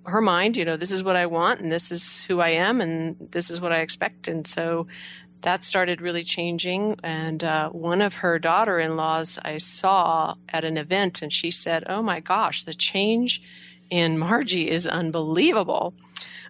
her 0.05 0.21
mind, 0.21 0.57
you 0.57 0.65
know, 0.65 0.77
this 0.77 0.91
is 0.91 1.05
what 1.05 1.17
I 1.17 1.27
want 1.27 1.61
and 1.61 1.71
this 1.71 1.93
is 1.93 2.23
who 2.23 2.41
I 2.41 2.51
am 2.51 2.81
and 2.81 3.29
this 3.31 3.51
is 3.51 3.61
what 3.61 3.73
I 3.73 3.81
expect. 3.81 4.27
And 4.27 4.47
so 4.47 4.87
that 5.43 5.65
started 5.65 6.01
really 6.01 6.25
changing. 6.25 6.97
And 7.03 7.43
uh, 7.45 7.71
one 7.71 8.03
of 8.03 8.15
her 8.15 8.39
daughter 8.39 8.79
in 8.79 8.97
laws 8.97 9.39
I 9.45 9.59
saw 9.59 10.35
at 10.49 10.65
an 10.65 10.77
event, 10.77 11.23
and 11.23 11.33
she 11.33 11.51
said, 11.51 11.85
Oh 11.89 12.03
my 12.03 12.21
gosh, 12.21 12.65
the 12.65 12.75
change 12.75 13.43
in 13.91 14.19
Margie 14.19 14.71
is 14.71 14.87
unbelievable. 14.87 15.95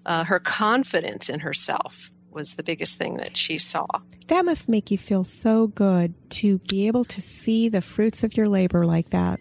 Uh, 0.06 0.24
her 0.24 0.40
confidence 0.40 1.28
in 1.28 1.40
herself 1.40 2.10
was 2.30 2.54
the 2.54 2.62
biggest 2.62 2.96
thing 2.98 3.16
that 3.16 3.36
she 3.36 3.58
saw. 3.58 3.86
That 4.28 4.44
must 4.44 4.68
make 4.68 4.90
you 4.90 4.98
feel 4.98 5.24
so 5.24 5.68
good 5.68 6.14
to 6.30 6.58
be 6.68 6.86
able 6.86 7.04
to 7.06 7.20
see 7.20 7.68
the 7.68 7.80
fruits 7.80 8.22
of 8.22 8.36
your 8.36 8.48
labor 8.48 8.86
like 8.86 9.10
that. 9.10 9.40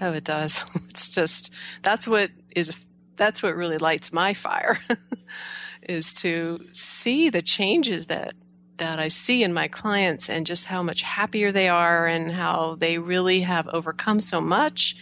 Oh, 0.00 0.12
it 0.12 0.24
does. 0.24 0.62
It's 0.90 1.14
just, 1.14 1.52
that's 1.82 2.08
what 2.08 2.30
is, 2.54 2.72
that's 3.16 3.42
what 3.42 3.54
really 3.54 3.76
lights 3.76 4.14
my 4.14 4.32
fire. 4.32 4.80
is 5.82 6.12
to 6.14 6.60
see 6.72 7.28
the 7.28 7.42
changes 7.42 8.06
that 8.06 8.34
that 8.78 8.98
I 8.98 9.08
see 9.08 9.42
in 9.42 9.52
my 9.52 9.68
clients 9.68 10.28
and 10.28 10.46
just 10.46 10.66
how 10.66 10.82
much 10.82 11.02
happier 11.02 11.52
they 11.52 11.68
are 11.68 12.06
and 12.06 12.30
how 12.30 12.76
they 12.78 12.98
really 12.98 13.40
have 13.40 13.68
overcome 13.68 14.20
so 14.20 14.40
much. 14.40 14.96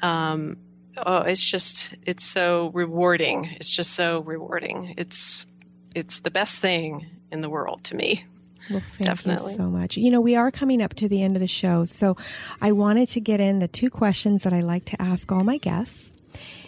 Um, 0.00 0.56
oh, 0.96 1.18
it's 1.18 1.44
just 1.44 1.94
it's 2.06 2.24
so 2.24 2.70
rewarding. 2.74 3.46
It's 3.56 3.70
just 3.70 3.92
so 3.92 4.20
rewarding. 4.20 4.94
It's 4.96 5.46
it's 5.94 6.20
the 6.20 6.30
best 6.30 6.58
thing 6.58 7.06
in 7.30 7.40
the 7.40 7.50
world 7.50 7.84
to 7.84 7.96
me. 7.96 8.24
Well, 8.70 8.82
thank 8.92 9.04
Definitely. 9.04 9.52
you 9.52 9.58
so 9.58 9.64
much. 9.64 9.96
You 9.96 10.10
know, 10.10 10.20
we 10.20 10.36
are 10.36 10.50
coming 10.50 10.80
up 10.80 10.94
to 10.94 11.08
the 11.08 11.22
end 11.22 11.36
of 11.36 11.40
the 11.40 11.46
show, 11.46 11.84
so 11.84 12.16
I 12.62 12.72
wanted 12.72 13.10
to 13.10 13.20
get 13.20 13.40
in 13.40 13.58
the 13.58 13.68
two 13.68 13.90
questions 13.90 14.44
that 14.44 14.52
I 14.52 14.60
like 14.60 14.86
to 14.86 15.02
ask 15.02 15.30
all 15.30 15.44
my 15.44 15.58
guests. 15.58 16.10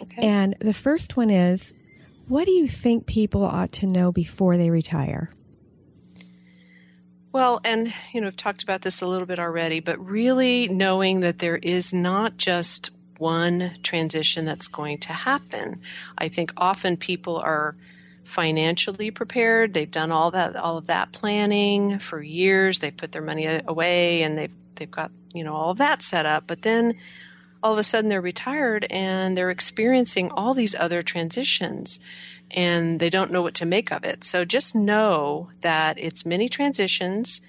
Okay. 0.01 0.21
And 0.21 0.55
the 0.59 0.73
first 0.75 1.17
one 1.17 1.31
is, 1.31 1.73
what 2.27 2.45
do 2.45 2.51
you 2.51 2.67
think 2.67 3.07
people 3.07 3.43
ought 3.43 3.71
to 3.73 3.87
know 3.87 4.11
before 4.11 4.57
they 4.57 4.69
retire? 4.69 5.31
Well, 7.37 7.61
and 7.63 7.93
you 8.13 8.19
know, 8.19 8.25
I've 8.25 8.35
talked 8.35 8.63
about 8.63 8.81
this 8.81 8.99
a 9.03 9.05
little 9.05 9.27
bit 9.27 9.37
already, 9.37 9.79
but 9.79 10.03
really 10.03 10.67
knowing 10.69 11.19
that 11.19 11.37
there 11.37 11.57
is 11.57 11.93
not 11.93 12.37
just 12.37 12.89
one 13.19 13.73
transition 13.83 14.43
that's 14.43 14.67
going 14.67 14.97
to 15.01 15.13
happen. 15.13 15.79
I 16.17 16.29
think 16.29 16.51
often 16.57 16.97
people 16.97 17.37
are 17.37 17.75
financially 18.23 19.11
prepared. 19.11 19.75
They've 19.75 19.91
done 19.91 20.11
all 20.11 20.31
that 20.31 20.55
all 20.55 20.79
of 20.79 20.87
that 20.87 21.11
planning 21.11 21.99
for 21.99 22.23
years. 22.23 22.79
They 22.79 22.89
put 22.89 23.11
their 23.11 23.21
money 23.21 23.45
away 23.67 24.23
and 24.23 24.35
they've 24.35 24.55
they've 24.73 24.89
got, 24.89 25.11
you 25.35 25.43
know, 25.43 25.53
all 25.53 25.69
of 25.69 25.77
that 25.77 26.01
set 26.01 26.25
up. 26.25 26.45
But 26.47 26.63
then 26.63 26.95
all 27.61 27.71
of 27.71 27.77
a 27.77 27.83
sudden 27.83 28.09
they're 28.09 28.19
retired 28.19 28.87
and 28.89 29.37
they're 29.37 29.51
experiencing 29.51 30.31
all 30.31 30.55
these 30.55 30.73
other 30.73 31.03
transitions 31.03 31.99
and 32.51 32.99
they 32.99 33.09
don't 33.09 33.31
know 33.31 33.41
what 33.41 33.55
to 33.55 33.65
make 33.65 33.91
of 33.91 34.03
it. 34.03 34.23
So 34.23 34.45
just 34.45 34.75
know 34.75 35.49
that 35.61 35.97
it's 35.99 36.25
many 36.25 36.47
transitions 36.47 37.41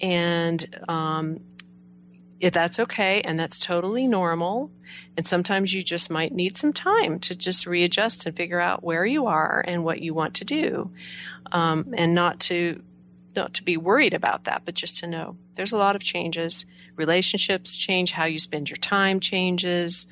and 0.00 0.64
um, 0.88 1.40
if 2.40 2.52
that's 2.52 2.78
okay 2.78 3.20
and 3.22 3.38
that's 3.38 3.58
totally 3.58 4.06
normal. 4.06 4.70
And 5.16 5.26
sometimes 5.26 5.72
you 5.72 5.82
just 5.82 6.10
might 6.10 6.32
need 6.32 6.56
some 6.56 6.72
time 6.72 7.18
to 7.20 7.34
just 7.34 7.66
readjust 7.66 8.26
and 8.26 8.36
figure 8.36 8.60
out 8.60 8.84
where 8.84 9.06
you 9.06 9.26
are 9.26 9.64
and 9.66 9.84
what 9.84 10.00
you 10.00 10.14
want 10.14 10.34
to 10.34 10.44
do. 10.44 10.90
Um, 11.52 11.94
and 11.96 12.14
not 12.14 12.40
to 12.40 12.82
not 13.36 13.54
to 13.54 13.64
be 13.64 13.76
worried 13.76 14.14
about 14.14 14.44
that, 14.44 14.62
but 14.64 14.74
just 14.74 14.98
to 14.98 15.06
know 15.08 15.36
there's 15.54 15.72
a 15.72 15.76
lot 15.76 15.96
of 15.96 16.02
changes. 16.02 16.66
Relationships 16.96 17.76
change, 17.76 18.12
how 18.12 18.26
you 18.26 18.38
spend 18.38 18.70
your 18.70 18.76
time 18.76 19.18
changes. 19.18 20.06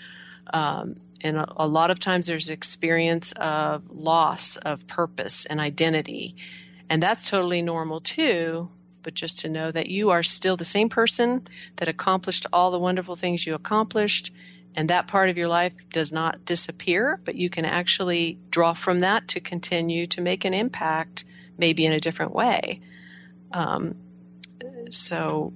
Um, 0.52 0.96
and 1.22 1.36
a, 1.36 1.52
a 1.56 1.66
lot 1.66 1.90
of 1.90 1.98
times 1.98 2.26
there's 2.26 2.48
experience 2.48 3.32
of 3.32 3.82
loss 3.90 4.56
of 4.56 4.86
purpose 4.86 5.46
and 5.46 5.60
identity. 5.60 6.34
And 6.88 7.02
that's 7.02 7.30
totally 7.30 7.62
normal 7.62 8.00
too. 8.00 8.70
But 9.02 9.14
just 9.14 9.38
to 9.40 9.48
know 9.48 9.72
that 9.72 9.88
you 9.88 10.10
are 10.10 10.22
still 10.22 10.56
the 10.56 10.64
same 10.64 10.88
person 10.88 11.46
that 11.76 11.88
accomplished 11.88 12.46
all 12.52 12.70
the 12.70 12.78
wonderful 12.78 13.16
things 13.16 13.46
you 13.46 13.54
accomplished. 13.54 14.32
And 14.74 14.88
that 14.88 15.06
part 15.06 15.28
of 15.28 15.36
your 15.36 15.48
life 15.48 15.74
does 15.90 16.12
not 16.12 16.44
disappear, 16.44 17.20
but 17.24 17.34
you 17.34 17.50
can 17.50 17.64
actually 17.64 18.38
draw 18.50 18.72
from 18.72 19.00
that 19.00 19.28
to 19.28 19.40
continue 19.40 20.06
to 20.06 20.20
make 20.20 20.44
an 20.44 20.54
impact, 20.54 21.24
maybe 21.58 21.84
in 21.84 21.92
a 21.92 22.00
different 22.00 22.32
way. 22.34 22.80
Um, 23.52 23.96
so 24.90 25.52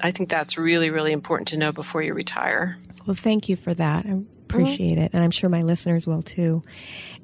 I 0.00 0.10
think 0.10 0.28
that's 0.28 0.58
really, 0.58 0.90
really 0.90 1.12
important 1.12 1.48
to 1.48 1.56
know 1.56 1.72
before 1.72 2.02
you 2.02 2.14
retire. 2.14 2.78
Well, 3.06 3.16
thank 3.16 3.48
you 3.48 3.56
for 3.56 3.72
that. 3.74 4.06
I 4.06 4.20
appreciate 4.44 4.94
mm-hmm. 4.94 5.02
it. 5.02 5.10
And 5.14 5.22
I'm 5.22 5.30
sure 5.30 5.48
my 5.48 5.62
listeners 5.62 6.06
will 6.06 6.22
too. 6.22 6.62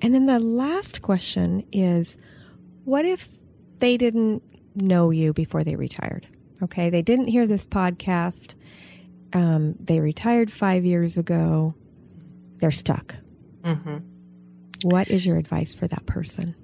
And 0.01 0.15
then 0.15 0.27
the 0.27 0.39
last 0.39 1.03
question 1.03 1.65
is 1.73 2.17
what 2.85 3.05
if 3.05 3.29
they 3.79 3.97
didn't 3.97 4.43
know 4.75 5.11
you 5.11 5.33
before 5.33 5.65
they 5.65 5.77
retired? 5.77 6.27
Okay. 6.63 6.91
They 6.91 7.03
didn't 7.03 7.29
hear 7.29 7.47
this 7.47 7.67
podcast. 7.67 8.55
Um, 9.33 9.75
they 9.81 10.01
retired 10.01 10.53
five 10.53 10.85
years 10.85 11.19
ago. 11.19 11.75
They're 12.59 12.71
stuck. 12.71 13.15
Mm-hmm. 13.63 13.99
What 14.89 15.09
is 15.09 15.27
your 15.27 15.37
advice 15.37 15.75
for 15.75 15.87
that 15.89 16.07
person? 16.07 16.55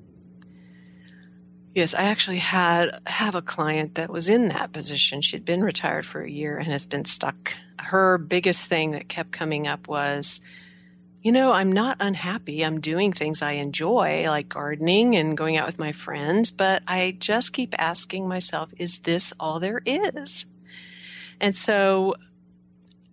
Yes, 1.74 1.94
I 1.94 2.04
actually 2.04 2.38
had 2.38 3.00
have 3.07 3.35
a 3.35 3.42
client 3.42 3.94
that 3.94 4.11
was 4.11 4.28
in 4.28 4.48
that 4.48 4.72
position. 4.72 5.22
She'd 5.22 5.44
been 5.44 5.62
retired 5.62 6.07
for 6.07 6.22
a 6.22 6.31
year 6.31 6.59
and 6.59 6.72
has 6.72 6.87
been 6.87 7.04
stuck. 7.04 7.52
Her 7.78 8.18
biggest 8.18 8.68
thing 8.68 8.90
that 8.92 9.09
kept 9.09 9.33
coming 9.33 9.66
up 9.66 9.87
was 9.87 10.40
you 11.22 11.33
know, 11.33 11.52
I'm 11.52 11.72
not 11.72 11.96
unhappy. 12.00 12.64
I'm 12.64 12.81
doing 12.81 13.12
things 13.12 13.42
I 13.42 13.52
enjoy, 13.52 14.24
like 14.26 14.48
gardening 14.48 15.16
and 15.16 15.37
going 15.37 15.57
out 15.57 15.66
with 15.66 15.78
my 15.78 15.92
friends, 15.92 16.50
but 16.50 16.83
I 16.87 17.16
just 17.18 17.52
keep 17.52 17.74
asking 17.76 18.28
myself, 18.28 18.72
is 18.78 19.00
this 19.00 19.33
all 19.40 19.59
there 19.59 19.83
is? 19.85 20.46
And 21.40 21.57
so 21.57 22.14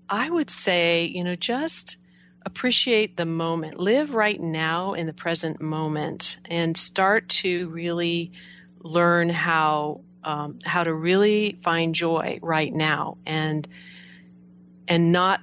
I 0.08 0.30
would 0.30 0.52
say, 0.52 1.06
you 1.06 1.24
know, 1.24 1.36
just 1.36 1.98
appreciate 2.46 3.18
the 3.18 3.26
moment, 3.26 3.80
live 3.80 4.14
right 4.14 4.40
now 4.40 4.94
in 4.94 5.08
the 5.08 5.14
present 5.14 5.60
moment, 5.60 6.38
and 6.46 6.78
start 6.78 7.28
to 7.30 7.70
really 7.70 8.32
learn 8.80 9.30
how 9.30 10.02
um, 10.24 10.58
how 10.66 10.84
to 10.84 10.94
really 10.94 11.58
find 11.62 11.94
joy 11.94 12.40
right 12.42 12.74
now 12.74 13.18
and 13.26 13.68
and 14.88 15.12
not 15.12 15.42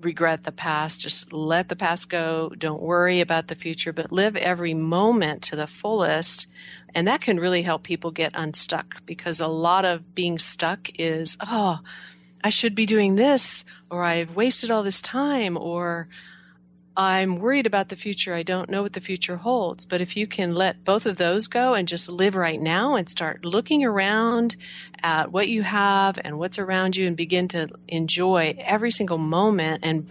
regret 0.00 0.44
the 0.44 0.52
past. 0.52 1.00
Just 1.00 1.32
let 1.32 1.68
the 1.68 1.76
past 1.76 2.08
go. 2.08 2.50
Don't 2.56 2.82
worry 2.82 3.20
about 3.20 3.48
the 3.48 3.54
future, 3.54 3.92
but 3.92 4.12
live 4.12 4.36
every 4.36 4.74
moment 4.74 5.42
to 5.42 5.56
the 5.56 5.66
fullest. 5.66 6.46
And 6.94 7.06
that 7.06 7.20
can 7.20 7.38
really 7.38 7.62
help 7.62 7.82
people 7.82 8.10
get 8.10 8.32
unstuck 8.34 9.04
because 9.06 9.40
a 9.40 9.46
lot 9.46 9.84
of 9.84 10.14
being 10.14 10.38
stuck 10.38 10.88
is, 10.98 11.36
oh, 11.40 11.80
I 12.42 12.50
should 12.50 12.74
be 12.74 12.86
doing 12.86 13.16
this, 13.16 13.64
or 13.90 14.02
I've 14.02 14.34
wasted 14.34 14.70
all 14.70 14.82
this 14.82 15.02
time, 15.02 15.56
or 15.56 16.08
I'm 16.96 17.36
worried 17.36 17.66
about 17.66 17.88
the 17.88 17.96
future. 17.96 18.34
I 18.34 18.42
don't 18.42 18.68
know 18.68 18.82
what 18.82 18.94
the 18.94 19.00
future 19.00 19.36
holds. 19.36 19.86
But 19.86 20.00
if 20.00 20.16
you 20.16 20.26
can 20.26 20.54
let 20.54 20.84
both 20.84 21.06
of 21.06 21.16
those 21.16 21.46
go 21.46 21.74
and 21.74 21.86
just 21.86 22.08
live 22.08 22.34
right 22.34 22.60
now 22.60 22.96
and 22.96 23.08
start 23.08 23.44
looking 23.44 23.84
around 23.84 24.56
at 25.02 25.30
what 25.30 25.48
you 25.48 25.62
have 25.62 26.18
and 26.22 26.38
what's 26.38 26.58
around 26.58 26.96
you 26.96 27.06
and 27.06 27.16
begin 27.16 27.48
to 27.48 27.68
enjoy 27.88 28.54
every 28.58 28.90
single 28.90 29.18
moment 29.18 29.80
and 29.84 30.10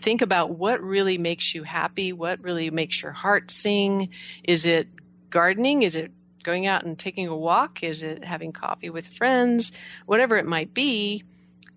think 0.00 0.22
about 0.22 0.50
what 0.50 0.80
really 0.82 1.18
makes 1.18 1.54
you 1.54 1.64
happy, 1.64 2.12
what 2.12 2.42
really 2.42 2.70
makes 2.70 3.02
your 3.02 3.12
heart 3.12 3.50
sing. 3.50 4.08
Is 4.44 4.66
it 4.66 4.88
gardening? 5.30 5.82
Is 5.82 5.96
it 5.96 6.12
going 6.42 6.64
out 6.66 6.84
and 6.84 6.98
taking 6.98 7.26
a 7.26 7.36
walk? 7.36 7.82
Is 7.82 8.02
it 8.02 8.24
having 8.24 8.52
coffee 8.52 8.88
with 8.88 9.08
friends? 9.08 9.72
Whatever 10.06 10.36
it 10.36 10.46
might 10.46 10.72
be. 10.72 11.24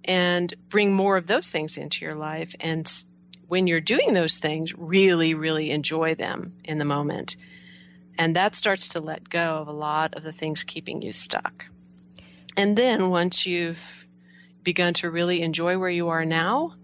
And 0.06 0.54
bring 0.70 0.94
more 0.94 1.18
of 1.18 1.28
those 1.28 1.48
things 1.48 1.78
into 1.78 2.06
your 2.06 2.16
life 2.16 2.56
and 2.60 2.88
when 3.48 3.68
you're 3.68 3.82
doing 3.82 4.14
those 4.14 4.38
things, 4.38 4.74
really, 4.78 5.34
really 5.34 5.72
enjoy 5.72 6.16
them 6.16 6.54
in 6.64 6.78
the 6.78 6.86
moment. 6.86 7.36
And 8.18 8.36
that 8.36 8.56
starts 8.56 8.88
to 8.90 9.02
let 9.02 9.30
go 9.30 9.56
of 9.56 9.68
a 9.68 9.74
lot 9.74 10.14
of 10.14 10.24
the 10.24 10.32
things 10.32 10.64
keeping 10.64 11.02
you 11.02 11.12
stuck. 11.12 11.66
And 12.56 12.78
then 12.78 13.10
once 13.10 13.46
you've 13.46 14.08
begun 14.62 14.94
to 14.96 15.10
really 15.10 15.42
enjoy 15.42 15.78
where 15.78 15.90
you 15.90 16.10
are 16.10 16.26
now, 16.26 16.76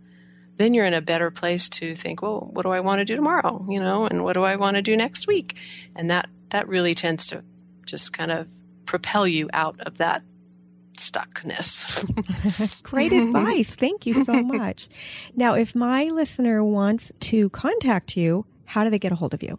then 0.58 0.74
you're 0.74 0.86
in 0.86 0.94
a 0.94 1.02
better 1.02 1.32
place 1.32 1.70
to 1.70 1.96
think, 1.96 2.22
well, 2.22 2.50
what 2.52 2.64
do 2.64 2.70
I 2.70 2.82
want 2.82 3.00
to 3.00 3.06
do 3.06 3.16
tomorrow? 3.16 3.66
You 3.70 3.80
know, 3.80 4.06
and 4.06 4.24
what 4.24 4.34
do 4.34 4.44
I 4.44 4.58
want 4.58 4.76
to 4.76 4.82
do 4.82 4.98
next 4.98 5.28
week? 5.28 5.58
And 5.96 6.10
that, 6.10 6.30
that 6.50 6.68
really 6.68 6.96
tends 6.96 7.28
to 7.28 7.44
just 7.86 8.12
kind 8.12 8.32
of 8.32 8.48
propel 8.86 9.26
you 9.26 9.50
out 9.54 9.80
of 9.82 9.98
that 10.00 10.24
stuckness. 11.00 12.06
Great 12.84 13.12
advice. 13.12 13.72
Thank 13.72 14.06
you 14.06 14.24
so 14.24 14.34
much. 14.44 14.88
Now, 15.36 15.56
if 15.56 15.76
my 15.76 16.06
listener 16.06 16.64
wants 16.64 17.12
to 17.22 17.50
contact 17.50 18.16
you, 18.16 18.46
how 18.66 18.84
do 18.84 18.90
they 18.90 19.00
get 19.00 19.12
a 19.12 19.16
hold 19.16 19.34
of 19.34 19.42
you? 19.42 19.58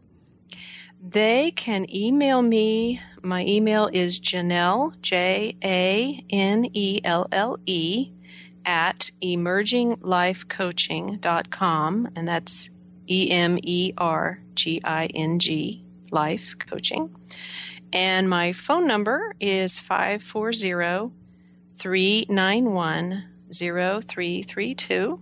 They 1.03 1.50
can 1.53 1.87
email 1.94 2.42
me. 2.42 3.00
My 3.22 3.44
email 3.46 3.88
is 3.92 4.20
Janelle, 4.20 5.00
J 5.00 5.57
A 5.64 6.22
N 6.31 6.66
E 6.74 7.00
L 7.03 7.26
L 7.33 7.57
E, 7.64 8.12
at 8.66 9.11
emerginglifecoaching.com. 9.22 12.09
And 12.14 12.29
that's 12.29 12.68
E 13.09 13.31
M 13.31 13.59
E 13.62 13.94
R 13.96 14.42
G 14.55 14.83
I 14.85 15.07
N 15.07 15.38
G, 15.38 15.83
life 16.11 16.55
coaching. 16.59 17.16
And 17.92 18.31
my 18.31 18.53
phone 18.53 18.87
number 18.87 19.35
is 19.40 19.81
540 19.81 21.11
391 21.81 23.25
0332. 23.53 25.21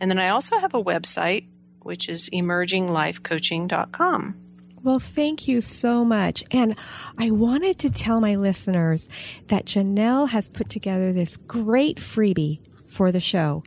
And 0.00 0.10
then 0.10 0.18
I 0.18 0.30
also 0.30 0.58
have 0.58 0.74
a 0.74 0.82
website, 0.82 1.46
which 1.80 2.08
is 2.08 2.28
emerginglifecoaching.com. 2.30 4.34
Well, 4.82 4.98
thank 4.98 5.46
you 5.48 5.60
so 5.60 6.04
much. 6.04 6.42
And 6.50 6.74
I 7.18 7.30
wanted 7.30 7.78
to 7.78 7.88
tell 7.88 8.20
my 8.20 8.34
listeners 8.34 9.08
that 9.46 9.64
Janelle 9.64 10.28
has 10.28 10.48
put 10.48 10.68
together 10.68 11.12
this 11.12 11.36
great 11.36 11.98
freebie 11.98 12.58
for 12.88 13.12
the 13.12 13.20
show. 13.20 13.62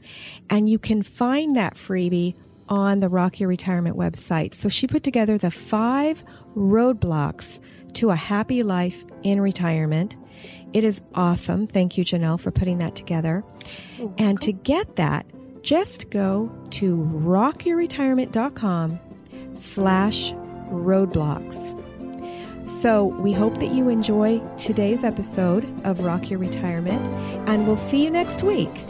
And 0.49 0.67
you 0.69 0.77
can 0.77 1.03
find 1.03 1.55
that 1.55 1.75
freebie 1.75 2.35
on 2.69 2.99
the 2.99 3.09
Rock 3.09 3.39
Your 3.39 3.49
Retirement 3.49 3.95
website. 3.95 4.53
So 4.53 4.69
she 4.69 4.87
put 4.87 5.03
together 5.03 5.37
the 5.37 5.51
five 5.51 6.23
roadblocks 6.57 7.59
to 7.93 8.09
a 8.09 8.15
happy 8.15 8.63
life 8.63 9.03
in 9.23 9.39
retirement. 9.39 10.17
It 10.73 10.83
is 10.83 11.01
awesome. 11.15 11.67
Thank 11.67 11.97
you, 11.97 12.03
Janelle, 12.03 12.37
for 12.39 12.51
putting 12.51 12.79
that 12.79 12.95
together. 12.95 13.45
And 14.17 14.41
to 14.41 14.51
get 14.51 14.97
that, 14.97 15.25
just 15.61 16.09
go 16.09 16.51
to 16.71 16.97
rockyourretirement.com 16.97 18.99
slash 19.55 20.33
roadblocks. 20.33 21.77
So 22.67 23.05
we 23.05 23.31
hope 23.31 23.59
that 23.59 23.71
you 23.71 23.87
enjoy 23.89 24.39
today's 24.57 25.05
episode 25.05 25.65
of 25.85 26.01
Rock 26.01 26.29
Your 26.29 26.39
Retirement, 26.39 27.07
and 27.47 27.65
we'll 27.65 27.77
see 27.77 28.03
you 28.03 28.11
next 28.11 28.43
week. 28.43 28.83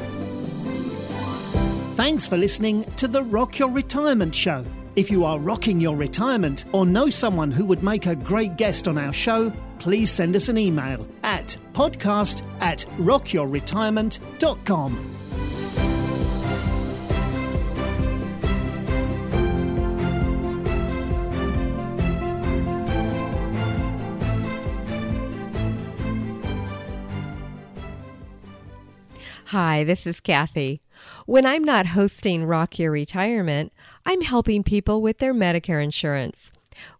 Thanks 1.95 2.27
for 2.27 2.37
listening 2.37 2.85
to 2.97 3.07
the 3.07 3.23
Rock 3.23 3.59
Your 3.59 3.69
Retirement 3.69 4.33
Show. 4.33 4.65
If 4.97 5.09
you 5.11 5.23
are 5.25 5.37
rocking 5.37 5.79
your 5.79 5.95
retirement 5.95 6.65
or 6.71 6.83
know 6.83 7.11
someone 7.11 7.51
who 7.51 7.65
would 7.65 7.83
make 7.83 8.07
a 8.07 8.15
great 8.15 8.57
guest 8.57 8.87
on 8.87 8.97
our 8.97 9.13
show, 9.13 9.53
please 9.77 10.09
send 10.09 10.35
us 10.35 10.49
an 10.49 10.57
email 10.57 11.07
at 11.21 11.55
podcast 11.73 12.43
at 12.61 12.79
rockyourretirement.com. 12.97 15.13
Hi, 29.45 29.83
this 29.83 30.07
is 30.07 30.19
Kathy. 30.19 30.81
When 31.25 31.45
I'm 31.45 31.63
not 31.63 31.85
hosting 31.85 32.43
Rock 32.43 32.79
Your 32.79 32.91
Retirement, 32.91 33.71
I'm 34.09 34.21
helping 34.21 34.63
people 34.63 35.01
with 35.01 35.17
their 35.17 35.33
Medicare 35.33 35.83
insurance. 35.83 36.49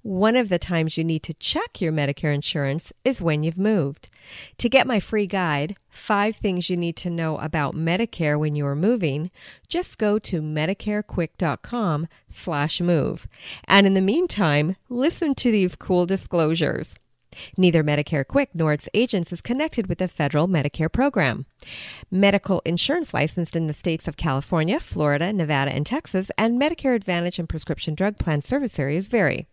One 0.02 0.36
of 0.36 0.50
the 0.50 0.60
times 0.60 0.98
you 0.98 1.06
need 1.06 1.24
to 1.24 1.34
check 1.36 1.80
your 1.80 1.94
Medicare 1.94 2.36
insurance 2.36 2.92
is 3.06 3.22
when 3.22 3.44
you've 3.44 3.58
moved. 3.58 4.10
To 4.58 4.68
get 4.68 4.86
my 4.86 5.00
free 5.00 5.26
guide, 5.26 5.78
Five 5.88 6.36
Things 6.36 6.70
You 6.70 6.76
Need 6.76 6.98
to 6.98 7.10
Know 7.10 7.38
About 7.38 7.76
Medicare 7.76 8.38
When 8.38 8.58
You 8.58 8.66
Are 8.66 8.76
Moving, 8.76 9.32
just 9.70 9.98
go 9.98 10.20
to 10.20 10.42
medicarequick.com 10.42 12.10
slash 12.28 12.82
move. 12.82 13.26
And 13.70 13.88
in 13.88 13.94
the 13.94 14.02
meantime, 14.02 14.76
listen 14.90 15.34
to 15.36 15.50
these 15.50 15.78
cool 15.78 16.06
disclosures. 16.06 16.98
Neither 17.58 17.84
Medicare 17.84 18.26
Quick 18.26 18.52
nor 18.54 18.72
its 18.74 18.90
agents 18.94 19.34
is 19.34 19.42
connected 19.42 19.88
with 19.88 19.98
the 20.00 20.08
federal 20.08 20.48
Medicare 20.48 20.92
program. 20.92 21.46
Medical 22.10 22.62
insurance 22.66 23.14
licensed 23.14 23.56
in 23.56 23.68
the 23.68 23.74
states 23.74 24.08
of 24.08 24.18
California, 24.18 24.80
Florida, 24.80 25.32
Nevada, 25.34 25.72
and 25.72 25.86
Texas, 25.86 26.32
and 26.38 26.60
Medicare 26.62 26.96
Advantage 26.96 27.40
and 27.40 27.50
prescription 27.50 27.96
drug 27.96 28.18
plan 28.18 28.42
service 28.42 28.80
areas 28.80 29.08
vary. 29.08 29.48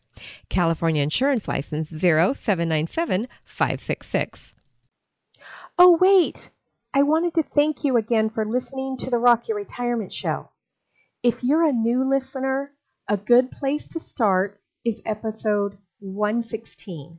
California 0.48 1.02
Insurance 1.02 1.48
License 1.48 1.90
0797566. 1.90 4.54
Oh, 5.78 5.98
wait! 6.00 6.50
I 6.94 7.02
wanted 7.02 7.34
to 7.34 7.42
thank 7.42 7.82
you 7.82 7.96
again 7.96 8.30
for 8.30 8.46
listening 8.46 8.96
to 8.98 9.10
the 9.10 9.18
Rock 9.18 9.48
Your 9.48 9.56
Retirement 9.56 10.12
Show. 10.12 10.50
If 11.24 11.42
you're 11.42 11.66
a 11.66 11.72
new 11.72 12.08
listener, 12.08 12.74
a 13.08 13.16
good 13.16 13.50
place 13.50 13.88
to 13.88 13.98
start 13.98 14.60
is 14.84 15.02
episode 15.04 15.78
116. 15.98 17.18